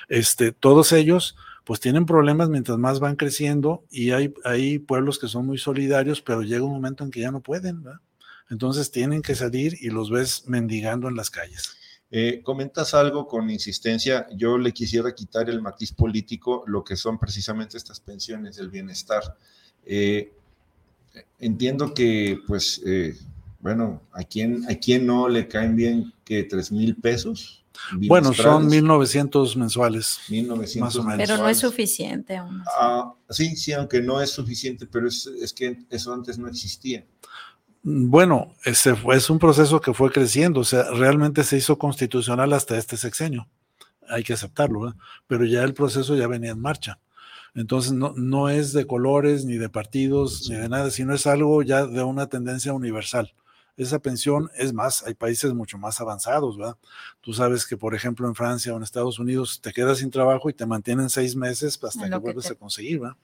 [0.07, 1.35] Este, todos ellos
[1.67, 6.21] pues tienen problemas mientras más van creciendo y hay, hay pueblos que son muy solidarios,
[6.21, 7.99] pero llega un momento en que ya no pueden, ¿verdad?
[8.49, 11.75] Entonces tienen que salir y los ves mendigando en las calles.
[12.09, 17.19] Eh, comentas algo con insistencia, yo le quisiera quitar el matiz político, lo que son
[17.19, 19.35] precisamente estas pensiones del bienestar.
[19.85, 20.31] Eh,
[21.37, 23.13] entiendo que, pues, eh,
[23.59, 27.65] bueno, ¿a quién, ¿a quién no le caen bien que tres mil pesos?
[27.93, 28.83] Bueno, son bimestrales?
[28.83, 30.19] 1900 mensuales.
[30.29, 31.17] 1900 más o menos.
[31.17, 32.61] Pero no es suficiente aún.
[32.61, 32.69] así.
[32.79, 37.05] Ah, sí, sí, aunque no es suficiente, pero es, es que eso antes no existía.
[37.89, 42.51] Bueno, ese fue, es un proceso que fue creciendo, o sea, realmente se hizo constitucional
[42.51, 43.47] hasta este sexenio,
[44.09, 44.97] hay que aceptarlo, ¿verdad?
[45.25, 46.99] pero ya el proceso ya venía en marcha.
[47.55, 51.63] Entonces, no, no es de colores, ni de partidos, ni de nada, sino es algo
[51.63, 53.33] ya de una tendencia universal.
[53.77, 56.77] Esa pensión, es más, hay países mucho más avanzados, ¿verdad?
[57.21, 60.49] Tú sabes que, por ejemplo, en Francia o en Estados Unidos te quedas sin trabajo
[60.49, 63.17] y te mantienen seis meses hasta que que vuelves te- a conseguir, ¿verdad?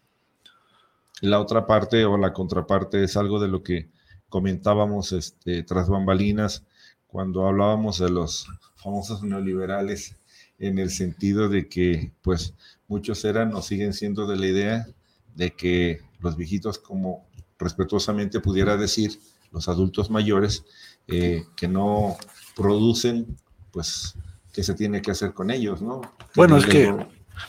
[1.21, 3.89] La otra parte o la contraparte es algo de lo que
[4.29, 6.63] comentábamos este, tras bambalinas
[7.07, 10.17] cuando hablábamos de los famosos neoliberales
[10.59, 12.53] en el sentido de que pues
[12.87, 14.87] muchos eran o siguen siendo de la idea
[15.35, 17.25] de que los viejitos como
[17.57, 19.19] respetuosamente pudiera decir
[19.53, 20.65] los adultos mayores
[21.07, 22.17] eh, que no
[22.55, 23.37] producen
[23.71, 24.15] pues
[24.51, 26.01] qué se tiene que hacer con ellos, ¿no?
[26.35, 26.93] Bueno, es que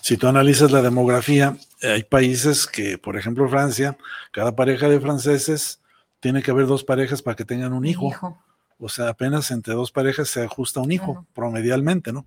[0.01, 3.97] si tú analizas la demografía, hay países que, por ejemplo, Francia,
[4.33, 5.81] cada pareja de franceses
[6.21, 8.09] tiene que haber dos parejas para que tengan un hijo.
[8.09, 8.43] Hijo.
[8.79, 12.27] O sea, apenas entre dos parejas se ajusta un hijo, promedialmente, ¿no?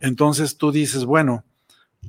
[0.00, 1.44] Entonces tú dices, bueno,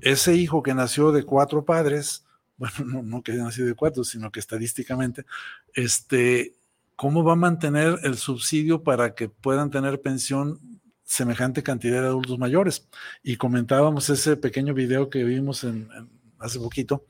[0.02, 2.26] ese hijo que nació de cuatro padres,
[2.58, 5.26] bueno, no, no que nació de cuatro, sino que estadísticamente,
[5.74, 6.54] este,
[6.98, 10.60] ¿cómo va a mantener el subsidio para que puedan tener pensión
[11.06, 12.90] semejante cantidad de adultos mayores?
[13.24, 17.06] Y comentábamos ese pequeño video que vimos en- en- hace poquito,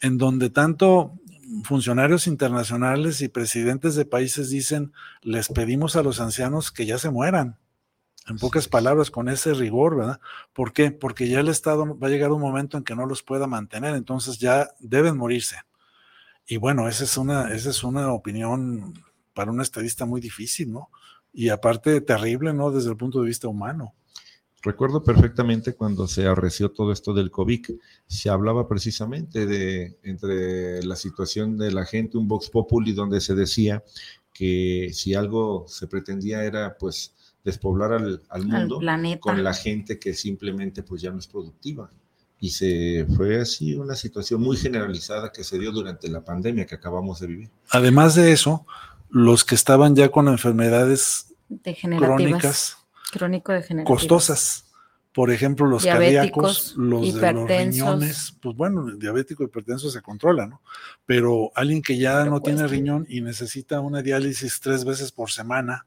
[0.00, 1.14] en donde tanto
[1.64, 7.10] funcionarios internacionales y presidentes de países dicen, les pedimos a los ancianos que ya se
[7.10, 7.56] mueran.
[8.28, 10.20] En pocas palabras, con ese rigor, ¿verdad?
[10.52, 10.90] ¿Por qué?
[10.90, 13.94] Porque ya el Estado va a llegar un momento en que no los pueda mantener,
[13.94, 15.56] entonces ya deben morirse.
[16.46, 18.92] Y bueno, esa es una, esa es una opinión
[19.38, 20.90] para un estadista muy difícil, ¿no?
[21.32, 22.72] y aparte terrible, ¿no?
[22.72, 23.94] Desde el punto de vista humano.
[24.60, 27.66] Recuerdo perfectamente cuando se arreció todo esto del COVID,
[28.08, 33.36] se hablaba precisamente de entre la situación de la gente, un Vox Populi, donde se
[33.36, 33.84] decía
[34.34, 37.14] que si algo se pretendía era pues
[37.44, 39.20] despoblar al, al mundo planeta.
[39.20, 41.88] con la gente que simplemente pues ya no es productiva.
[42.40, 46.74] Y se fue así una situación muy generalizada que se dio durante la pandemia que
[46.74, 47.50] acabamos de vivir.
[47.70, 48.66] Además de eso,
[49.10, 51.34] los que estaban ya con enfermedades
[51.98, 52.76] crónicas,
[53.10, 53.52] Crónico
[53.84, 54.64] costosas.
[55.12, 60.46] Por ejemplo, los cardíacos, los de los riñones, pues bueno, el diabético hipertenso se controla,
[60.46, 60.62] ¿no?
[61.06, 65.86] Pero alguien que ya no tiene riñón y necesita una diálisis tres veces por semana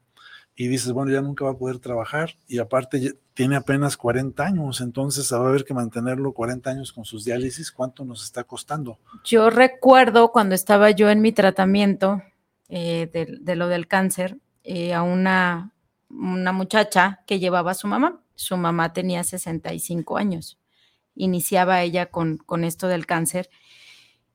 [0.54, 4.80] y dices, bueno, ya nunca va a poder trabajar y aparte tiene apenas 40 años,
[4.82, 8.98] entonces va a haber que mantenerlo 40 años con sus diálisis, ¿cuánto nos está costando?
[9.24, 12.22] Yo recuerdo cuando estaba yo en mi tratamiento
[12.74, 15.74] eh, de, de lo del cáncer, eh, a una,
[16.08, 18.24] una muchacha que llevaba a su mamá.
[18.34, 20.58] Su mamá tenía 65 años.
[21.14, 23.50] Iniciaba ella con, con esto del cáncer.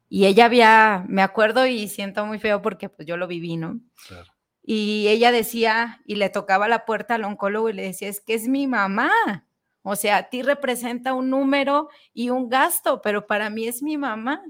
[0.07, 3.81] Y ella había, me acuerdo y siento muy feo porque pues yo lo viví, ¿no?
[4.07, 4.31] Claro.
[4.61, 8.35] Y ella decía, y le tocaba la puerta al oncólogo y le decía, es que
[8.35, 9.47] es mi mamá.
[9.81, 13.97] O sea, a ti representa un número y un gasto, pero para mí es mi
[13.97, 14.43] mamá.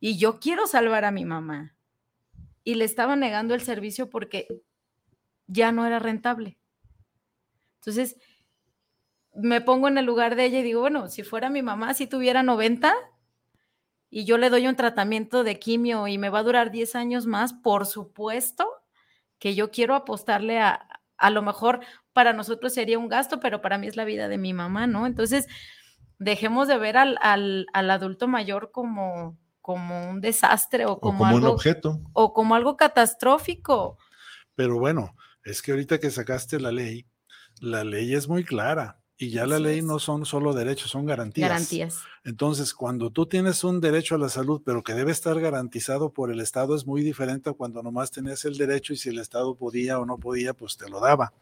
[0.00, 1.71] Y yo quiero salvar a mi mamá.
[2.64, 4.46] Y le estaba negando el servicio porque
[5.46, 6.58] ya no era rentable.
[7.80, 8.16] Entonces,
[9.34, 12.06] me pongo en el lugar de ella y digo, bueno, si fuera mi mamá, si
[12.06, 12.94] tuviera 90
[14.10, 17.26] y yo le doy un tratamiento de quimio y me va a durar 10 años
[17.26, 18.66] más, por supuesto
[19.38, 20.86] que yo quiero apostarle a,
[21.16, 21.80] a lo mejor
[22.12, 25.06] para nosotros sería un gasto, pero para mí es la vida de mi mamá, ¿no?
[25.06, 25.48] Entonces,
[26.18, 31.18] dejemos de ver al, al, al adulto mayor como, como un desastre o O como,
[31.20, 32.00] como un algo, objeto.
[32.12, 33.96] o como algo catastrófico.
[34.54, 37.06] Pero bueno, es que ahorita que sacaste la ley,
[37.60, 41.48] la ley es muy clara y ya la ley no son solo derechos, son garantías.
[41.48, 42.00] Garantías.
[42.24, 46.32] Entonces, cuando tú tienes un derecho a la salud, pero que debe estar garantizado por
[46.32, 49.54] el Estado, es muy diferente a cuando nomás tenías el derecho y si el Estado
[49.54, 51.32] podía o no podía, pues te lo daba.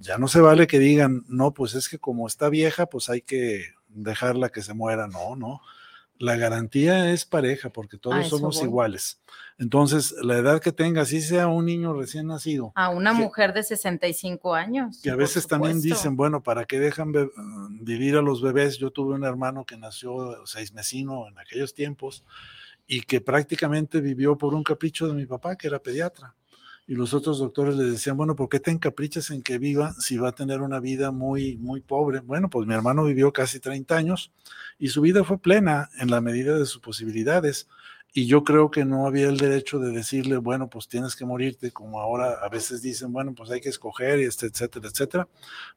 [0.00, 3.22] Ya no se vale que digan, no, pues es que como está vieja, pues hay
[3.22, 5.08] que dejarla que se muera.
[5.08, 5.60] No, no.
[6.18, 8.64] La garantía es pareja porque todos A eso somos voy.
[8.66, 9.20] iguales.
[9.58, 13.52] Entonces, la edad que tenga, si sea un niño recién nacido, A una que- mujer
[13.52, 15.00] de 65 años.
[15.02, 17.30] que a veces también dicen, bueno, ¿para qué dejan be-
[17.80, 18.78] vivir a los bebés?
[18.78, 22.24] Yo tuve un hermano que nació seis mesino en aquellos tiempos
[22.86, 26.34] y que prácticamente vivió por un capricho de mi papá, que era pediatra.
[26.88, 30.18] Y los otros doctores le decían, bueno, ¿por qué te encaprichas en que viva si
[30.18, 32.20] va a tener una vida muy, muy pobre?
[32.20, 34.32] Bueno, pues mi hermano vivió casi 30 años
[34.78, 37.68] y su vida fue plena en la medida de sus posibilidades.
[38.12, 41.72] Y yo creo que no había el derecho de decirle, bueno, pues tienes que morirte,
[41.72, 45.28] como ahora a veces dicen, bueno, pues hay que escoger, este, etcétera, etcétera.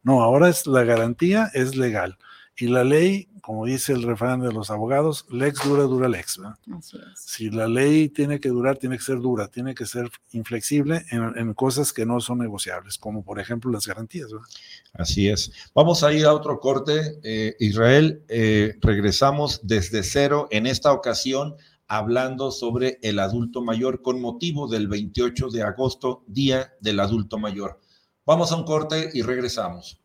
[0.04, 2.18] No, ahora es la garantía es legal.
[2.60, 6.38] Y la ley, como dice el refrán de los abogados, lex dura, dura lex.
[6.38, 6.58] ¿verdad?
[6.78, 7.20] Así es.
[7.20, 11.38] Si la ley tiene que durar, tiene que ser dura, tiene que ser inflexible en,
[11.38, 14.32] en cosas que no son negociables, como por ejemplo las garantías.
[14.32, 14.48] ¿verdad?
[14.94, 15.52] Así es.
[15.74, 17.20] Vamos a ir a otro corte.
[17.24, 21.56] Eh, Israel, eh, regresamos desde cero en esta ocasión
[21.88, 27.80] hablando sobre el adulto mayor con motivo del 28 de agosto, Día del Adulto Mayor.
[28.26, 30.00] Vamos a un corte y regresamos.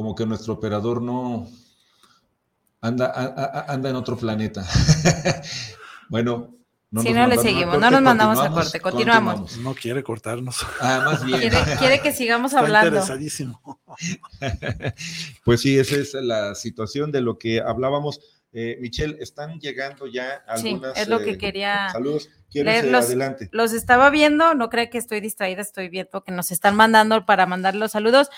[0.00, 1.46] Como que nuestro operador no
[2.80, 4.66] anda, a- a- anda en otro planeta.
[6.08, 6.56] bueno,
[6.90, 9.34] no Si nos no, le seguimos, corte, no nos mandamos a corte, continuamos.
[9.34, 9.58] continuamos.
[9.58, 10.56] No quiere cortarnos.
[10.80, 11.38] Ah, más bien.
[11.38, 12.86] Quiere, quiere que sigamos Está hablando.
[12.88, 13.60] interesadísimo.
[15.44, 18.20] Pues sí, esa es la situación de lo que hablábamos.
[18.52, 20.96] Eh, Michelle, están llegando ya Sí, algunas.
[20.96, 22.30] es lo que eh, quería Saludos.
[22.50, 23.04] ¿Quieres leerlos.
[23.04, 23.48] adelante?
[23.52, 27.44] Los estaba viendo, no cree que estoy distraída, estoy viendo que nos están mandando para
[27.44, 28.28] mandar los saludos.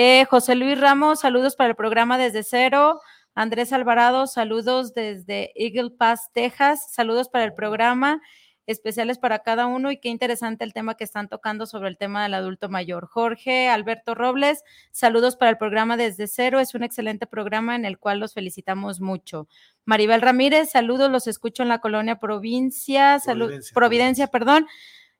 [0.00, 3.00] Eh, José Luis Ramos, saludos para el programa desde cero.
[3.34, 6.92] Andrés Alvarado, saludos desde Eagle Pass, Texas.
[6.92, 8.22] Saludos para el programa,
[8.66, 12.22] especiales para cada uno y qué interesante el tema que están tocando sobre el tema
[12.22, 13.08] del adulto mayor.
[13.08, 16.60] Jorge Alberto Robles, saludos para el programa desde cero.
[16.60, 19.48] Es un excelente programa en el cual los felicitamos mucho.
[19.84, 24.68] Maribel Ramírez, saludos, los escucho en la colonia Provincia, Providencia, Providencia, perdón.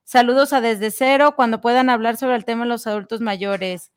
[0.05, 3.91] Saludos a Desde Cero cuando puedan hablar sobre el tema de los adultos mayores.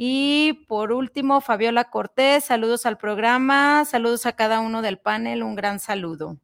[0.00, 5.56] Y por último, Fabiola Cortés, saludos al programa, saludos a cada uno del panel, un
[5.56, 6.38] gran saludo.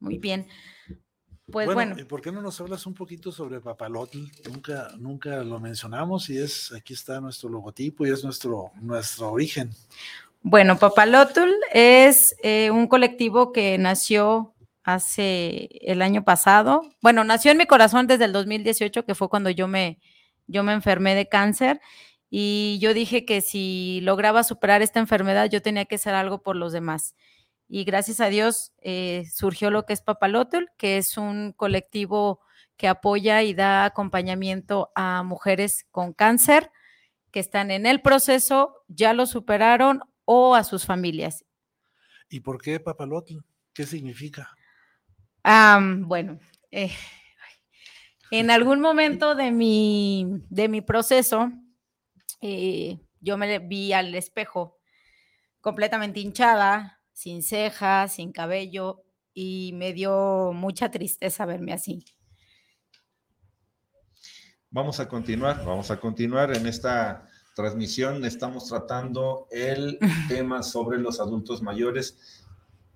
[0.00, 0.46] Muy bien.
[1.50, 4.18] Pues bueno, ¿y por qué no nos hablas un poquito sobre Papalotl?
[4.50, 9.70] Nunca, nunca lo mencionamos y es, aquí está nuestro logotipo y es nuestro, nuestro origen.
[10.42, 14.52] bueno, Papalotl es eh, un colectivo que nació
[14.82, 16.82] hace el año pasado.
[17.00, 19.98] Bueno, nació en mi corazón desde el 2018, que fue cuando yo me,
[20.48, 21.80] yo me enfermé de cáncer.
[22.30, 26.56] Y yo dije que si lograba superar esta enfermedad, yo tenía que hacer algo por
[26.56, 27.14] los demás.
[27.68, 32.40] Y gracias a Dios eh, surgió lo que es Papalotl, que es un colectivo
[32.76, 36.70] que apoya y da acompañamiento a mujeres con cáncer
[37.30, 41.44] que están en el proceso, ya lo superaron o a sus familias.
[42.30, 43.38] ¿Y por qué Papalotl?
[43.72, 44.54] ¿Qué significa?
[45.44, 46.38] bueno,
[46.70, 46.92] eh,
[48.30, 51.50] en algún momento de mi, de mi proceso,
[52.40, 54.78] eh, yo me vi al espejo
[55.60, 59.02] completamente hinchada, sin cejas, sin cabello,
[59.34, 62.04] y me dio mucha tristeza verme así.
[64.70, 68.24] Vamos a continuar, vamos a continuar en esta transmisión.
[68.24, 69.98] Estamos tratando el
[70.28, 72.37] tema sobre los adultos mayores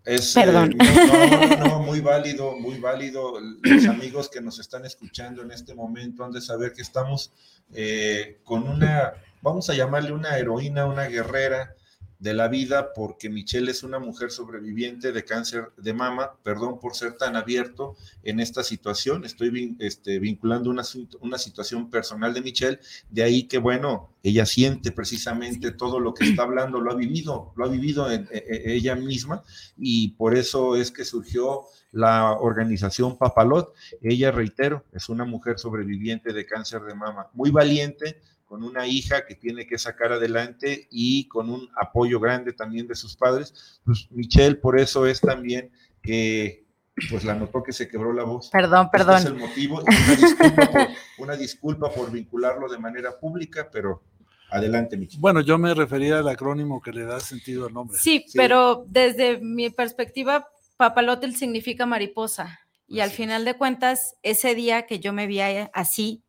[0.04, 0.76] es, eh, Perdón.
[0.78, 3.38] no, no, muy válido, muy válido.
[3.62, 7.32] Los amigos que nos están escuchando en este momento han de saber que estamos
[7.72, 11.74] eh, con una, vamos a llamarle una heroína, una guerrera,
[12.22, 16.94] de la vida porque Michelle es una mujer sobreviviente de cáncer de mama, perdón por
[16.94, 20.84] ser tan abierto en esta situación, estoy este, vinculando una,
[21.20, 22.78] una situación personal de Michelle,
[23.10, 27.52] de ahí que bueno, ella siente precisamente todo lo que está hablando, lo ha vivido,
[27.56, 29.42] lo ha vivido en, e, e, ella misma
[29.76, 33.74] y por eso es que surgió la organización Papalot.
[34.00, 38.20] Ella, reitero, es una mujer sobreviviente de cáncer de mama, muy valiente,
[38.52, 42.94] con una hija que tiene que sacar adelante y con un apoyo grande también de
[42.94, 43.80] sus padres.
[43.82, 45.70] Pues Michelle, por eso es también
[46.02, 46.66] que
[47.08, 48.50] pues la notó que se quebró la voz.
[48.50, 49.16] Perdón, perdón.
[49.16, 49.80] Este es el motivo.
[49.80, 54.02] Una disculpa, por, una disculpa por vincularlo de manera pública, pero
[54.50, 55.22] adelante, Michelle.
[55.22, 57.96] Bueno, yo me refería al acrónimo que le da sentido al nombre.
[57.98, 58.36] Sí, sí.
[58.36, 60.46] pero desde mi perspectiva,
[60.76, 62.60] papalotel significa mariposa.
[62.86, 66.22] Y así al final de cuentas, ese día que yo me vi así,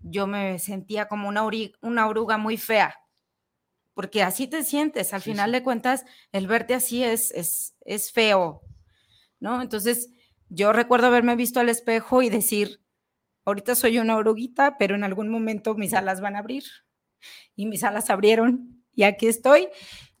[0.00, 1.48] yo me sentía como una,
[1.82, 2.94] una oruga muy fea,
[3.94, 5.52] porque así te sientes, al sí, final sí.
[5.52, 8.62] de cuentas, el verte así es, es, es feo,
[9.38, 9.60] ¿no?
[9.62, 10.10] Entonces,
[10.48, 12.80] yo recuerdo haberme visto al espejo y decir,
[13.44, 16.64] ahorita soy una oruguita, pero en algún momento mis alas van a abrir.
[17.54, 19.68] Y mis alas abrieron y aquí estoy.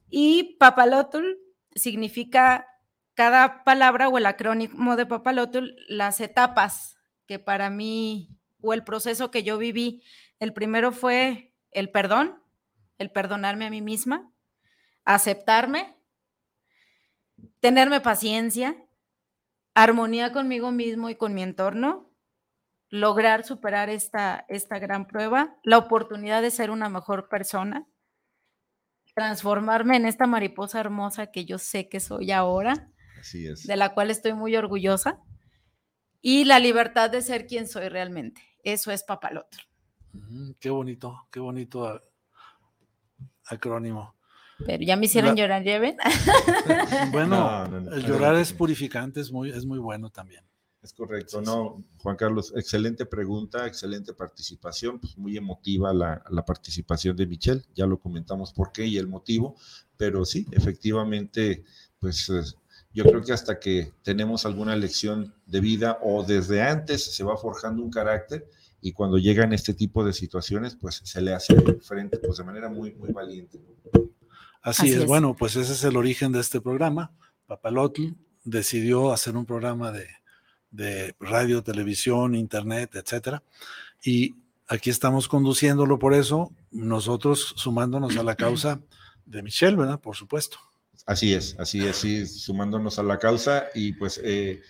[0.08, 1.24] Y papalotl
[1.74, 2.66] significa
[3.14, 9.30] cada palabra o el acrónimo de papalotl, las etapas que para mí o el proceso
[9.30, 10.02] que yo viví.
[10.38, 12.42] El primero fue el perdón,
[12.98, 14.32] el perdonarme a mí misma,
[15.04, 15.96] aceptarme,
[17.60, 18.76] tenerme paciencia,
[19.74, 22.10] armonía conmigo mismo y con mi entorno,
[22.88, 27.86] lograr superar esta, esta gran prueba, la oportunidad de ser una mejor persona,
[29.14, 32.90] transformarme en esta mariposa hermosa que yo sé que soy ahora,
[33.20, 33.66] Así es.
[33.66, 35.20] de la cual estoy muy orgullosa,
[36.20, 38.42] y la libertad de ser quien soy realmente.
[38.64, 39.58] Eso es papalotl.
[40.12, 42.00] Mm, qué bonito, qué bonito
[43.46, 44.14] acrónimo.
[44.66, 45.36] Pero ya me hicieron la...
[45.36, 45.96] llorar, ¿lleven?
[47.12, 50.44] Bueno, no, no, el llorar es purificante, es muy, es muy bueno también.
[50.82, 51.84] Es correcto, ¿no?
[51.98, 57.86] Juan Carlos, excelente pregunta, excelente participación, pues muy emotiva la, la, participación de Michelle, ya
[57.86, 59.56] lo comentamos por qué y el motivo,
[59.98, 61.64] pero sí, efectivamente,
[61.98, 62.30] pues
[62.92, 67.36] yo creo que hasta que tenemos alguna lección de vida o desde antes se va
[67.36, 68.48] forjando un carácter
[68.80, 72.68] y cuando llegan este tipo de situaciones, pues se le hace frente pues de manera
[72.68, 73.60] muy, muy valiente.
[74.62, 74.96] Así, Así es.
[74.96, 77.12] es, bueno, pues ese es el origen de este programa.
[77.46, 78.14] Papalotl
[78.44, 80.06] decidió hacer un programa de,
[80.70, 83.42] de radio, televisión, internet, etcétera,
[84.02, 84.36] y
[84.68, 88.80] aquí estamos conduciéndolo por eso, nosotros sumándonos a la causa
[89.26, 90.00] de Michelle, ¿verdad?
[90.00, 90.58] Por supuesto.
[91.06, 94.60] Así es, así es, sí, sumándonos a la causa y pues eh,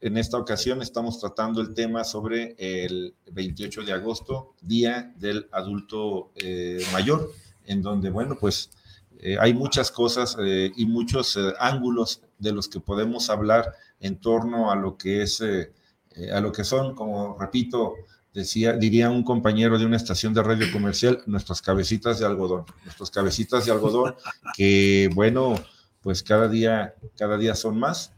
[0.00, 6.32] en esta ocasión estamos tratando el tema sobre el 28 de agosto, Día del Adulto
[6.36, 7.32] eh, Mayor,
[7.64, 8.70] en donde, bueno, pues
[9.18, 14.70] eh, hay muchas cosas eh, y muchos ángulos de los que podemos hablar en torno
[14.70, 17.94] a lo que es, a lo que son, como repito,
[18.36, 23.10] decía, diría un compañero de una estación de radio comercial, nuestras cabecitas de algodón, nuestras
[23.10, 24.14] cabecitas de algodón,
[24.54, 25.54] que bueno,
[26.02, 28.12] pues cada día, cada día son más.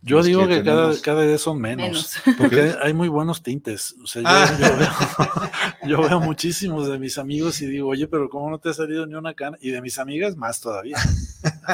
[0.00, 2.38] Yo digo que, cada, cada, día son menos, menos.
[2.38, 3.96] porque hay muy buenos tintes.
[4.02, 4.58] O sea, yo, ah.
[4.60, 4.90] yo, veo,
[6.02, 9.06] yo, veo, muchísimos de mis amigos y digo, oye, pero ¿cómo no te ha salido
[9.06, 9.56] ni una cana?
[9.60, 10.98] Y de mis amigas más todavía.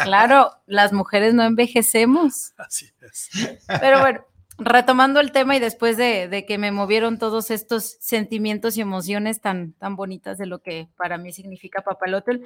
[0.04, 2.52] Claro, las mujeres no envejecemos.
[2.56, 3.30] Así es.
[3.66, 4.24] Pero bueno,
[4.60, 9.40] retomando el tema y después de, de, que me movieron todos estos sentimientos y emociones
[9.40, 12.44] tan, tan bonitas de lo que para mí significa Papalotl,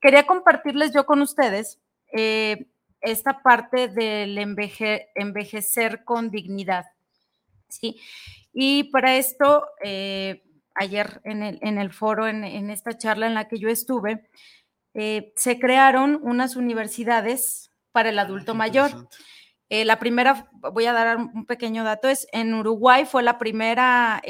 [0.00, 1.78] quería compartirles yo con ustedes
[2.12, 2.66] eh,
[3.00, 6.86] esta parte del envejecer con dignidad.
[7.68, 8.00] ¿sí?
[8.52, 10.42] Y para esto, eh,
[10.74, 14.28] ayer en el, en el foro, en, esta charla en la que yo estuve,
[14.94, 19.08] eh, se crearon unas universidades para el adulto mayor.
[19.70, 24.22] Eh, la primera, voy a dar un pequeño dato, es en Uruguay fue la primera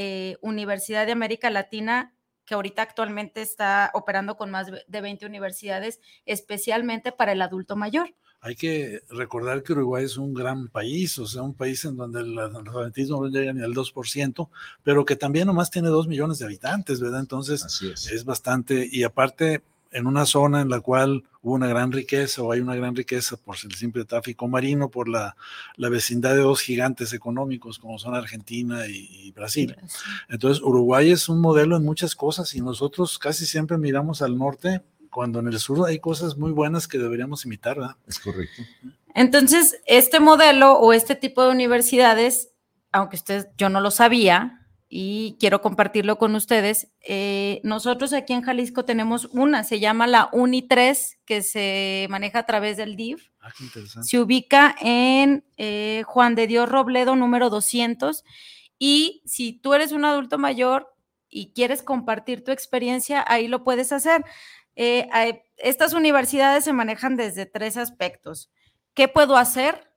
[0.43, 2.14] universidad de América Latina
[2.51, 8.12] que ahorita actualmente está operando con más de 20 universidades, especialmente para el adulto mayor.
[8.41, 12.22] Hay que recordar que Uruguay es un gran país, o sea, un país en donde
[12.22, 14.49] el analfabetismo no llega ni al 2%,
[14.82, 17.20] pero que también nomás tiene 2 millones de habitantes, ¿verdad?
[17.20, 18.11] Entonces es.
[18.11, 22.53] es bastante, y aparte en una zona en la cual hubo una gran riqueza o
[22.53, 25.36] hay una gran riqueza por el simple tráfico marino, por la,
[25.76, 29.76] la vecindad de dos gigantes económicos como son Argentina y, Brasil.
[30.28, 34.82] Entonces, Uruguay es un modelo en muchas cosas y nosotros casi siempre miramos al norte
[35.11, 37.97] cuando en el sur hay cosas muy buenas que deberíamos imitar, ¿verdad?
[38.07, 38.62] Es correcto.
[39.14, 42.51] Entonces, este modelo o este tipo de universidades,
[42.93, 44.59] aunque usted, yo no lo sabía,
[44.93, 46.88] y quiero compartirlo con ustedes.
[47.07, 52.41] Eh, nosotros aquí en Jalisco tenemos una, se llama la Uni 3, que se maneja
[52.41, 53.28] a través del DIF.
[53.41, 54.09] Ah, qué interesante.
[54.09, 58.24] Se ubica en eh, Juan de Dios Robledo, número 200.
[58.80, 60.93] Y si tú eres un adulto mayor
[61.28, 64.24] y quieres compartir tu experiencia, ahí lo puedes hacer.
[64.74, 65.09] Eh,
[65.57, 68.51] estas universidades se manejan desde tres aspectos.
[68.95, 69.89] ¿Qué puedo hacer?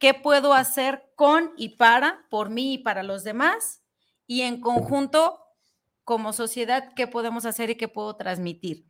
[0.00, 3.82] Qué puedo hacer con y para, por mí y para los demás,
[4.26, 5.38] y en conjunto,
[6.02, 8.86] como sociedad, qué podemos hacer y qué puedo transmitir.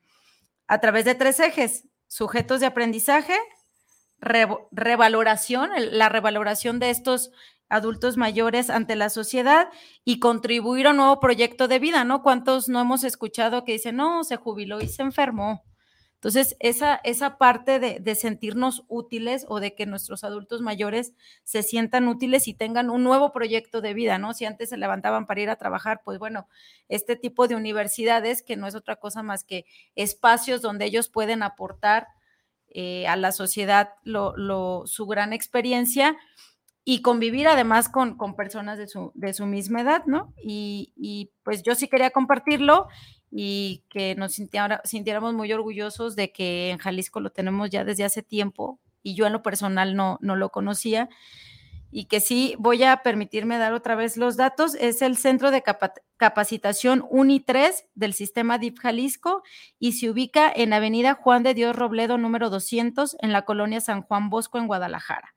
[0.69, 3.37] A través de tres ejes, sujetos de aprendizaje,
[4.21, 7.31] revaloración, la revaloración de estos
[7.69, 9.69] adultos mayores ante la sociedad
[10.05, 12.23] y contribuir a un nuevo proyecto de vida, ¿no?
[12.23, 15.65] ¿Cuántos no hemos escuchado que dicen, no, se jubiló y se enfermó?
[16.21, 21.15] Entonces, esa, esa parte de, sentirnos útiles o de que nuestros adultos mayores
[21.45, 24.35] se sientan útiles y tengan un nuevo proyecto de vida, ¿no?
[24.35, 26.47] Si antes se levantaban para ir a trabajar, pues bueno,
[26.91, 29.65] este tipo de universidades, que no es otra cosa más que
[29.95, 32.09] espacios donde ellos pueden aportar
[32.69, 36.19] eh, a la sociedad su gran experiencia
[36.85, 40.35] y convivir además con, personas de su, de su misma edad, ¿no?
[40.37, 42.89] Y pues yo sí quería compartirlo
[43.31, 48.23] y que nos sintiéramos muy orgullosos de que en Jalisco lo tenemos ya desde hace
[48.23, 51.09] tiempo y yo en lo personal no, no lo conocía
[51.93, 54.75] y que sí voy a permitirme dar otra vez los datos.
[54.77, 55.63] Es el Centro de
[56.17, 59.43] Capacitación UNI 3 del sistema DIP Jalisco
[59.79, 64.03] y se ubica en Avenida Juan de Dios Robledo número 200 en la colonia San
[64.03, 65.35] Juan Bosco en Guadalajara.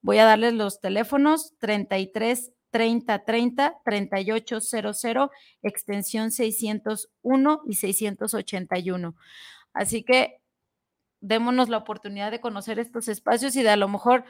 [0.00, 5.30] Voy a darles los teléfonos 33 30 30 3800,
[5.62, 9.14] extensión 601 y 681.
[9.74, 10.40] Así que
[11.20, 14.24] démonos la oportunidad de conocer estos espacios y de a lo mejor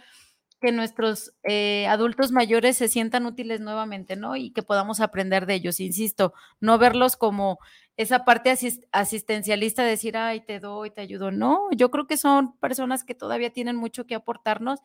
[0.62, 4.36] que nuestros eh, adultos mayores se sientan útiles nuevamente, ¿no?
[4.36, 7.58] Y que podamos aprender de ellos, insisto, no verlos como
[7.96, 8.54] esa parte
[8.92, 11.30] asistencialista, de decir, ay, te doy, te ayudo.
[11.30, 14.80] No, yo creo que son personas que todavía tienen mucho que aportarnos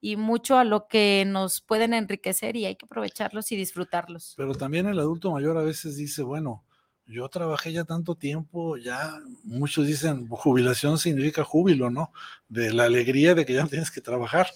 [0.00, 4.34] y mucho a lo que nos pueden enriquecer y hay que aprovecharlos y disfrutarlos.
[4.36, 6.64] Pero también el adulto mayor a veces dice, bueno,
[7.10, 12.12] yo trabajé ya tanto tiempo, ya muchos dicen, jubilación significa júbilo, ¿no?
[12.48, 14.48] De la alegría de que ya no tienes que trabajar.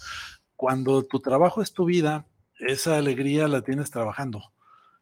[0.56, 2.26] Cuando tu trabajo es tu vida,
[2.58, 4.52] esa alegría la tienes trabajando.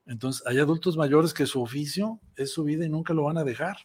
[0.06, 3.44] Entonces, hay adultos mayores que su oficio es su vida y nunca lo van a
[3.44, 3.76] dejar.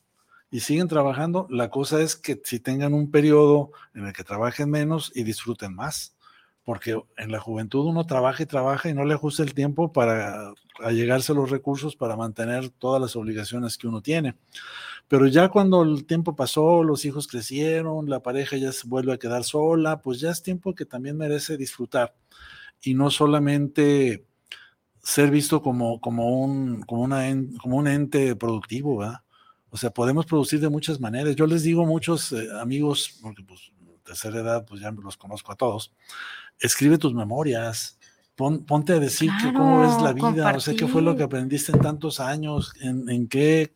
[0.50, 1.48] Y siguen trabajando.
[1.50, 5.76] La cosa es que si tengan un periodo en el que trabajen menos y disfruten
[5.76, 6.17] más
[6.68, 10.52] porque en la juventud uno trabaja y trabaja y no le ajusta el tiempo para
[10.84, 14.36] allegarse los recursos para mantener todas las obligaciones que uno tiene.
[15.08, 19.18] Pero ya cuando el tiempo pasó, los hijos crecieron, la pareja ya se vuelve a
[19.18, 22.14] quedar sola, pues ya es tiempo que también merece disfrutar
[22.82, 24.26] y no solamente
[25.02, 27.08] ser visto como, como, un, como,
[27.62, 29.22] como un ente productivo, ¿verdad?
[29.70, 31.34] O sea, podemos producir de muchas maneras.
[31.38, 33.72] Yo les digo a muchos eh, amigos, porque pues
[34.08, 35.92] tercera edad, pues ya los conozco a todos,
[36.60, 38.00] escribe tus memorias,
[38.36, 41.82] ponte a decir cómo es la vida, o sea, qué fue lo que aprendiste en
[41.82, 43.74] tantos años, en, qué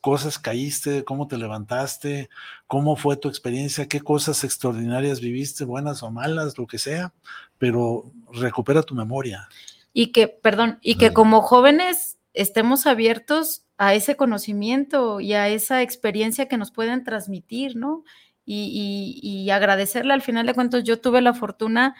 [0.00, 2.30] cosas caíste, cómo te levantaste,
[2.66, 7.12] cómo fue tu experiencia, qué cosas extraordinarias viviste, buenas o malas, lo que sea,
[7.58, 9.48] pero recupera tu memoria.
[9.92, 15.82] Y que, perdón, y que como jóvenes estemos abiertos a ese conocimiento y a esa
[15.82, 18.04] experiencia que nos pueden transmitir, ¿no?
[18.50, 21.94] Y, y agradecerle al final de cuentas, yo tuve la fortuna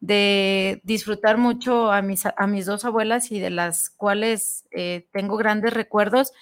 [0.00, 5.36] de disfrutar mucho a mis, a mis dos abuelas y de las cuales eh, tengo
[5.36, 6.32] grandes recuerdos.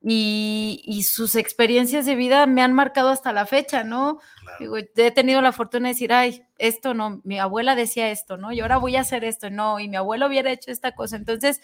[0.00, 4.20] y, y sus experiencias de vida me han marcado hasta la fecha, ¿no?
[4.58, 8.52] Digo, he tenido la fortuna de decir, ay, esto no, mi abuela decía esto, ¿no?
[8.52, 11.16] Y ahora voy a hacer esto, no, y mi abuelo hubiera hecho esta cosa.
[11.16, 11.60] Entonces,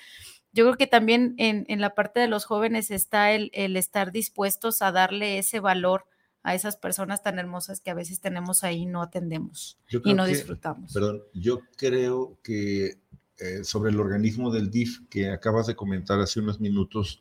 [0.52, 4.12] yo creo que también en, en la parte de los jóvenes está el, el estar
[4.12, 6.06] dispuestos a darle ese valor
[6.44, 10.24] a esas personas tan hermosas que a veces tenemos ahí y no atendemos y no
[10.26, 10.92] que- disfrutamos.
[10.92, 12.98] Perdón, yo creo que
[13.38, 17.20] eh, sobre el organismo del DIF que acabas de comentar hace unos minutos,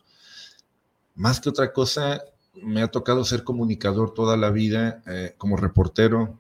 [1.15, 2.21] más que otra cosa,
[2.61, 6.37] me ha tocado ser comunicador toda la vida eh, como reportero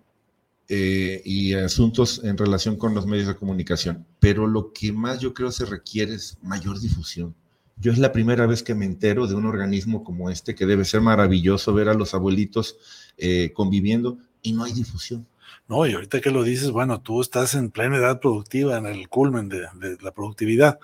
[0.67, 4.05] eh, y asuntos en relación con los medios de comunicación.
[4.19, 7.33] Pero lo que más yo creo se requiere es mayor difusión.
[7.77, 10.85] Yo es la primera vez que me entero de un organismo como este, que debe
[10.85, 12.77] ser maravilloso ver a los abuelitos
[13.17, 15.27] eh, conviviendo y no hay difusión.
[15.67, 19.07] No, y ahorita que lo dices, bueno, tú estás en plena edad productiva, en el
[19.07, 20.79] culmen de, de la productividad.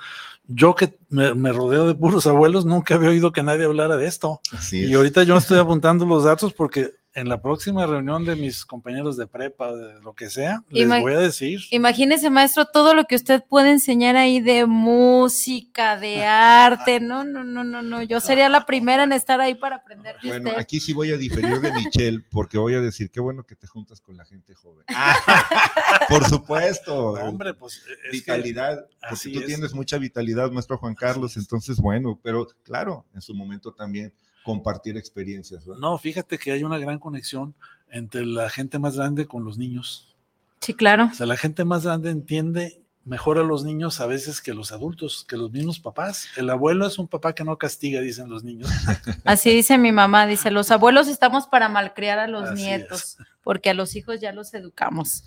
[0.48, 4.08] Yo que me, me rodeo de puros abuelos, nunca había oído que nadie hablara de
[4.08, 4.40] esto.
[4.52, 8.66] Así y ahorita yo estoy apuntando los datos porque en la próxima reunión de mis
[8.66, 11.62] compañeros de prepa, de lo que sea, les voy a decir.
[11.72, 17.00] Imagínese, maestro, todo lo que usted puede enseñar ahí de música, de arte.
[17.00, 18.02] No, no, no, no, no.
[18.04, 20.62] Yo sería la primera en estar ahí para aprender de Bueno, usted.
[20.62, 23.68] aquí sí voy a diferir de Michelle, porque voy a decir, qué bueno que te
[23.68, 24.86] juntas con la gente joven.
[26.10, 27.16] Por supuesto.
[27.18, 29.46] No, hombre, pues es vitalidad, porque así tú es.
[29.46, 34.14] tienes mucha vitalidad, maestro Juan Carlos, entonces bueno, pero claro, en su momento también
[34.44, 35.66] compartir experiencias.
[35.66, 35.82] ¿verdad?
[35.82, 37.56] No, fíjate que hay una gran conexión
[37.90, 40.16] entre la gente más grande con los niños.
[40.62, 41.10] Sí, claro.
[41.12, 44.72] O sea, la gente más grande entiende mejor a los niños a veces que los
[44.72, 46.30] adultos, que los mismos papás.
[46.38, 48.70] El abuelo es un papá que no castiga, dicen los niños.
[49.26, 53.72] Así dice mi mamá, dice, los abuelos estamos para malcriar a los Así nietos, porque
[53.72, 55.24] a los hijos ya los educamos.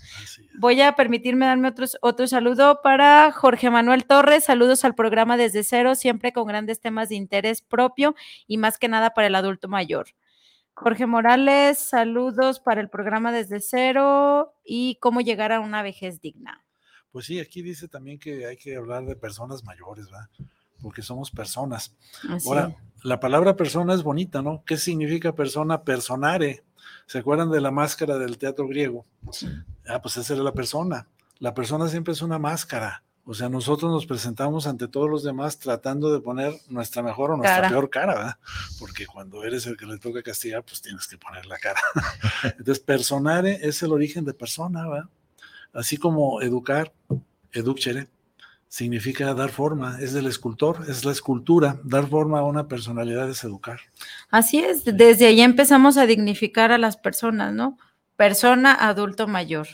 [0.61, 5.64] Voy a permitirme darme otro, otro saludo para Jorge Manuel Torres, saludos al programa desde
[5.64, 8.14] cero, siempre con grandes temas de interés propio
[8.47, 10.07] y más que nada para el adulto mayor.
[10.74, 16.62] Jorge Morales, saludos para el programa desde cero y cómo llegar a una vejez digna.
[17.13, 20.29] Pues sí, aquí dice también que hay que hablar de personas mayores, ¿verdad?
[20.81, 21.95] Porque somos personas.
[22.29, 24.65] Así Ahora, la palabra persona es bonita, ¿no?
[24.65, 25.83] ¿Qué significa persona?
[25.83, 26.65] Personare.
[27.07, 29.05] ¿Se acuerdan de la máscara del teatro griego?
[29.87, 31.07] Ah, pues esa era la persona.
[31.39, 33.05] La persona siempre es una máscara.
[33.25, 37.37] O sea, nosotros nos presentamos ante todos los demás tratando de poner nuestra mejor o
[37.37, 37.69] nuestra Cara.
[37.69, 38.39] peor cara, ¿verdad?
[38.81, 41.81] Porque cuando eres el que le toca castigar, pues tienes que poner la cara.
[42.59, 45.09] Entonces, personare es el origen de persona, ¿verdad?
[45.73, 46.93] Así como educar,
[47.53, 48.09] educere,
[48.68, 53.45] significa dar forma, es del escultor, es la escultura, dar forma a una personalidad es
[53.45, 53.81] educar.
[54.31, 57.77] Así es, desde ahí empezamos a dignificar a las personas, ¿no?
[58.16, 59.68] Persona, adulto mayor.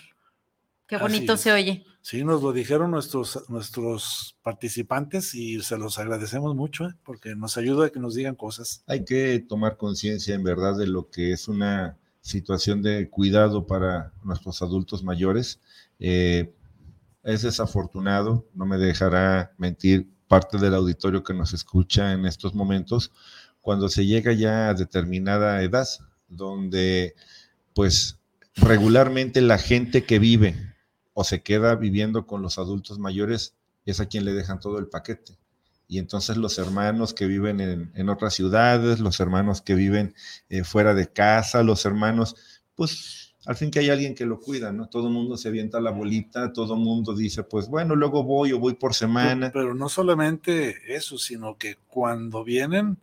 [0.89, 1.85] Qué bonito se oye.
[2.01, 6.95] Sí, nos lo dijeron nuestros, nuestros participantes y se los agradecemos mucho, ¿eh?
[7.05, 8.83] porque nos ayuda a que nos digan cosas.
[8.87, 14.13] Hay que tomar conciencia en verdad de lo que es una situación de cuidado para
[14.23, 15.61] nuestros adultos mayores.
[15.99, 16.53] Eh,
[17.25, 23.13] es desafortunado, no me dejará mentir parte del auditorio que nos escucha en estos momentos,
[23.61, 25.89] cuando se llega ya a determinada edad,
[26.29, 27.15] donde
[27.75, 28.19] pues
[28.55, 30.75] regularmente la gente que vive
[31.15, 33.55] o se queda viviendo con los adultos mayores
[33.85, 35.38] es a quien le dejan todo el paquete.
[35.91, 40.15] Y entonces los hermanos que viven en, en otras ciudades, los hermanos que viven
[40.51, 42.37] eh, fuera de casa, los hermanos,
[42.75, 44.91] pues al fin que hay alguien que lo cuida, ¿no?
[44.91, 48.53] Todo el mundo se avienta la bolita, todo el mundo dice, pues bueno, luego voy
[48.53, 49.51] o voy por semana.
[49.51, 52.99] Pero, pero no solamente eso, sino que cuando vienen,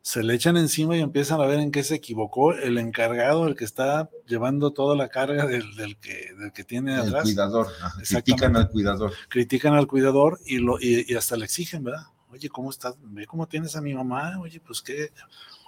[0.00, 3.56] se le echan encima y empiezan a ver en qué se equivocó el encargado, el
[3.56, 7.24] que está llevando toda la carga del, del que, del que tiene El atrás.
[7.24, 8.22] cuidador, ajá, Exactamente.
[8.22, 9.12] critican al cuidador.
[9.28, 12.04] Critican al cuidador y, lo, y, y hasta le exigen, ¿verdad?
[12.30, 12.94] Oye, ¿cómo estás?
[13.02, 14.38] Ve cómo tienes a mi mamá.
[14.40, 15.10] Oye, pues qué.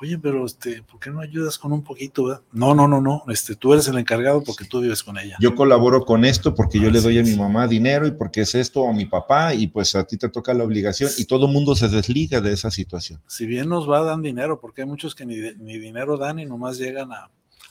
[0.00, 2.24] Oye, pero este, ¿por qué no ayudas con un poquito?
[2.24, 2.42] verdad?
[2.52, 3.22] No, no, no, no.
[3.28, 5.36] Este, tú eres el encargado porque tú vives con ella.
[5.40, 8.54] Yo colaboro con esto porque yo le doy a mi mamá dinero y porque es
[8.54, 11.46] esto o a mi papá y pues a ti te toca la obligación y todo
[11.46, 13.20] el mundo se desliga de esa situación.
[13.26, 16.46] Si bien nos va, dan dinero, porque hay muchos que ni, ni dinero dan y
[16.46, 17.30] nomás llegan a,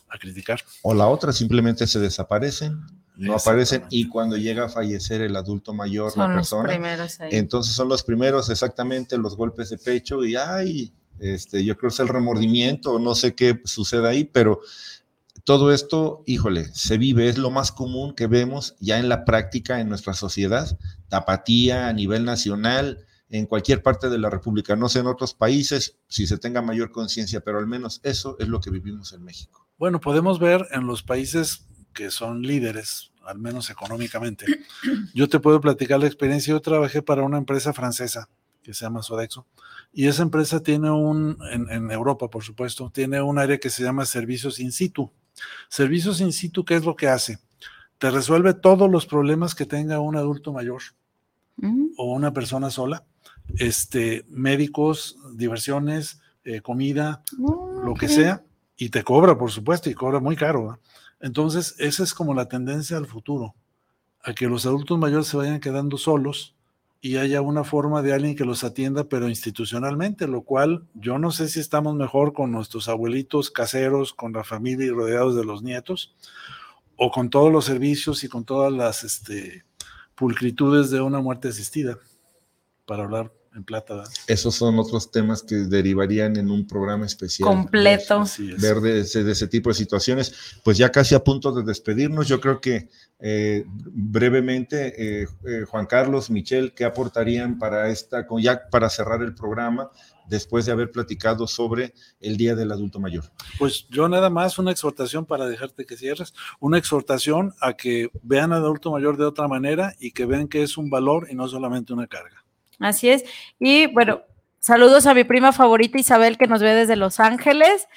[0.10, 0.60] a criticar.
[0.82, 2.80] O la otra, simplemente se desaparecen,
[3.20, 7.20] no aparecen y cuando llega a fallecer el adulto mayor, Son la los persona, primeros
[7.20, 7.30] ahí.
[7.34, 11.94] entonces son los primeros exactamente los golpes de pecho y ay, este, yo creo que
[11.96, 14.62] es el remordimiento, no sé qué sucede ahí, pero
[15.44, 19.80] todo esto, híjole, se vive, es lo más común que vemos ya en la práctica
[19.80, 20.78] en nuestra sociedad,
[21.10, 25.98] tapatía a nivel nacional, en cualquier parte de la República, no sé en otros países
[26.08, 29.68] si se tenga mayor conciencia, pero al menos eso es lo que vivimos en México.
[29.78, 34.46] Bueno, podemos ver en los países que son líderes, al menos económicamente.
[35.14, 36.52] Yo te puedo platicar la experiencia.
[36.52, 38.28] Yo trabajé para una empresa francesa
[38.64, 39.46] que se llama Sodexo.
[39.94, 43.84] Y esa empresa tiene un, en, en, Europa, por supuesto, tiene un área que se
[43.84, 45.12] llama servicios in situ.
[45.70, 47.40] Servicios in situ, ¿qué es lo que hace?
[47.98, 50.82] Te resuelve todos los problemas que tenga un adulto mayor
[51.98, 53.04] o una persona sola.
[53.58, 57.24] Este, médicos, diversiones, eh, comida,
[57.84, 58.44] lo que sea,
[58.78, 60.80] y te cobra, por supuesto, y cobra muy caro.
[61.20, 63.56] Entonces, esa es como la tendencia al futuro,
[64.24, 66.56] a que los adultos mayores se vayan quedando solos
[67.02, 71.32] y haya una forma de alguien que los atienda, pero institucionalmente, lo cual yo no
[71.32, 75.62] sé si estamos mejor con nuestros abuelitos caseros, con la familia y rodeados de los
[75.62, 76.14] nietos,
[76.98, 79.64] o con todos los servicios y con todas las este,
[80.16, 81.98] pulcritudes de una muerte asistida,
[82.86, 84.04] para hablar en plata.
[84.28, 87.48] Esos son otros temas que derivarían en un programa especial.
[87.48, 88.24] Completo.
[88.58, 90.34] Ver de ese, de ese, tipo de situaciones.
[90.64, 92.90] Pues ya casi a punto de despedirnos, yo creo que
[93.20, 99.36] eh, brevemente, eh, eh, Juan Carlos, Michelle, ¿qué aportarían para esta, ya para cerrar el
[99.36, 99.92] programa?
[100.30, 103.26] después de haber platicado sobre el Día del Adulto Mayor?
[103.58, 108.54] Pues yo nada más una exhortación para dejarte que cierres, una exhortación a que vean
[108.54, 111.48] al adulto mayor de otra manera y que vean que es un valor y no
[111.48, 112.46] solamente una carga.
[112.80, 113.26] Así es.
[113.60, 114.22] Y bueno,
[114.60, 117.88] saludos a mi prima favorita Isabel que nos ve desde Los Ángeles,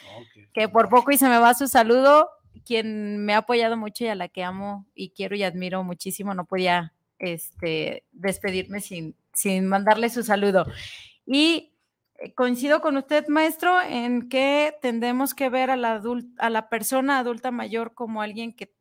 [0.52, 2.28] que por poco y se me va su saludo,
[2.64, 6.34] quien me ha apoyado mucho y a la que amo y quiero y admiro muchísimo.
[6.34, 10.66] No podía este, despedirme sin, sin mandarle su saludo.
[11.24, 11.72] Y
[12.18, 16.02] eh, coincido con usted, maestro, en que tendemos que ver a la,
[16.38, 18.74] a la persona adulta mayor como alguien que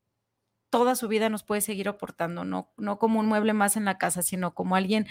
[0.69, 3.97] toda su vida nos puede seguir aportando, no, no como un mueble más en la
[3.97, 5.05] casa, sino como alguien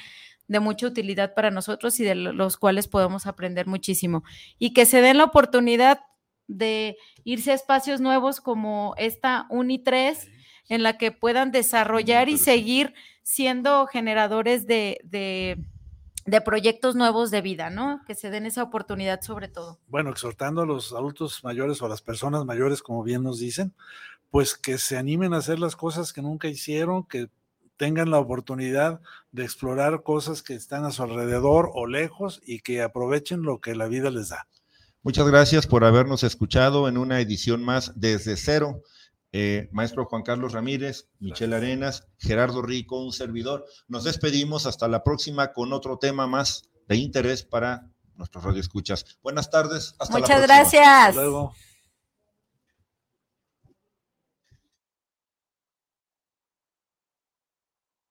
[0.50, 4.24] de mucha utilidad para nosotros y de los cuales podemos aprender muchísimo.
[4.58, 6.00] Y que se den la oportunidad
[6.48, 10.26] de irse a espacios nuevos como esta Uni 3,
[10.68, 15.64] en la que puedan desarrollar y seguir siendo generadores de, de,
[16.26, 18.00] de, proyectos nuevos de vida, ¿no?
[18.04, 19.78] Que se den esa oportunidad sobre todo.
[19.86, 23.72] Bueno, exhortando a los adultos mayores o a las personas mayores, como bien nos dicen,
[24.30, 27.28] pues que se animen a hacer las cosas que nunca hicieron, que
[27.80, 29.00] tengan la oportunidad
[29.32, 33.74] de explorar cosas que están a su alrededor o lejos y que aprovechen lo que
[33.74, 34.46] la vida les da.
[35.02, 38.82] Muchas gracias por habernos escuchado en una edición más desde cero.
[39.32, 43.64] Eh, maestro Juan Carlos Ramírez, Michelle Arenas, Gerardo Rico, un servidor.
[43.88, 49.06] Nos despedimos hasta la próxima con otro tema más de interés para nuestros radioescuchas.
[49.22, 49.94] Buenas tardes.
[49.98, 50.82] Hasta Muchas la próxima.
[50.82, 51.08] gracias.
[51.08, 51.54] Hasta luego.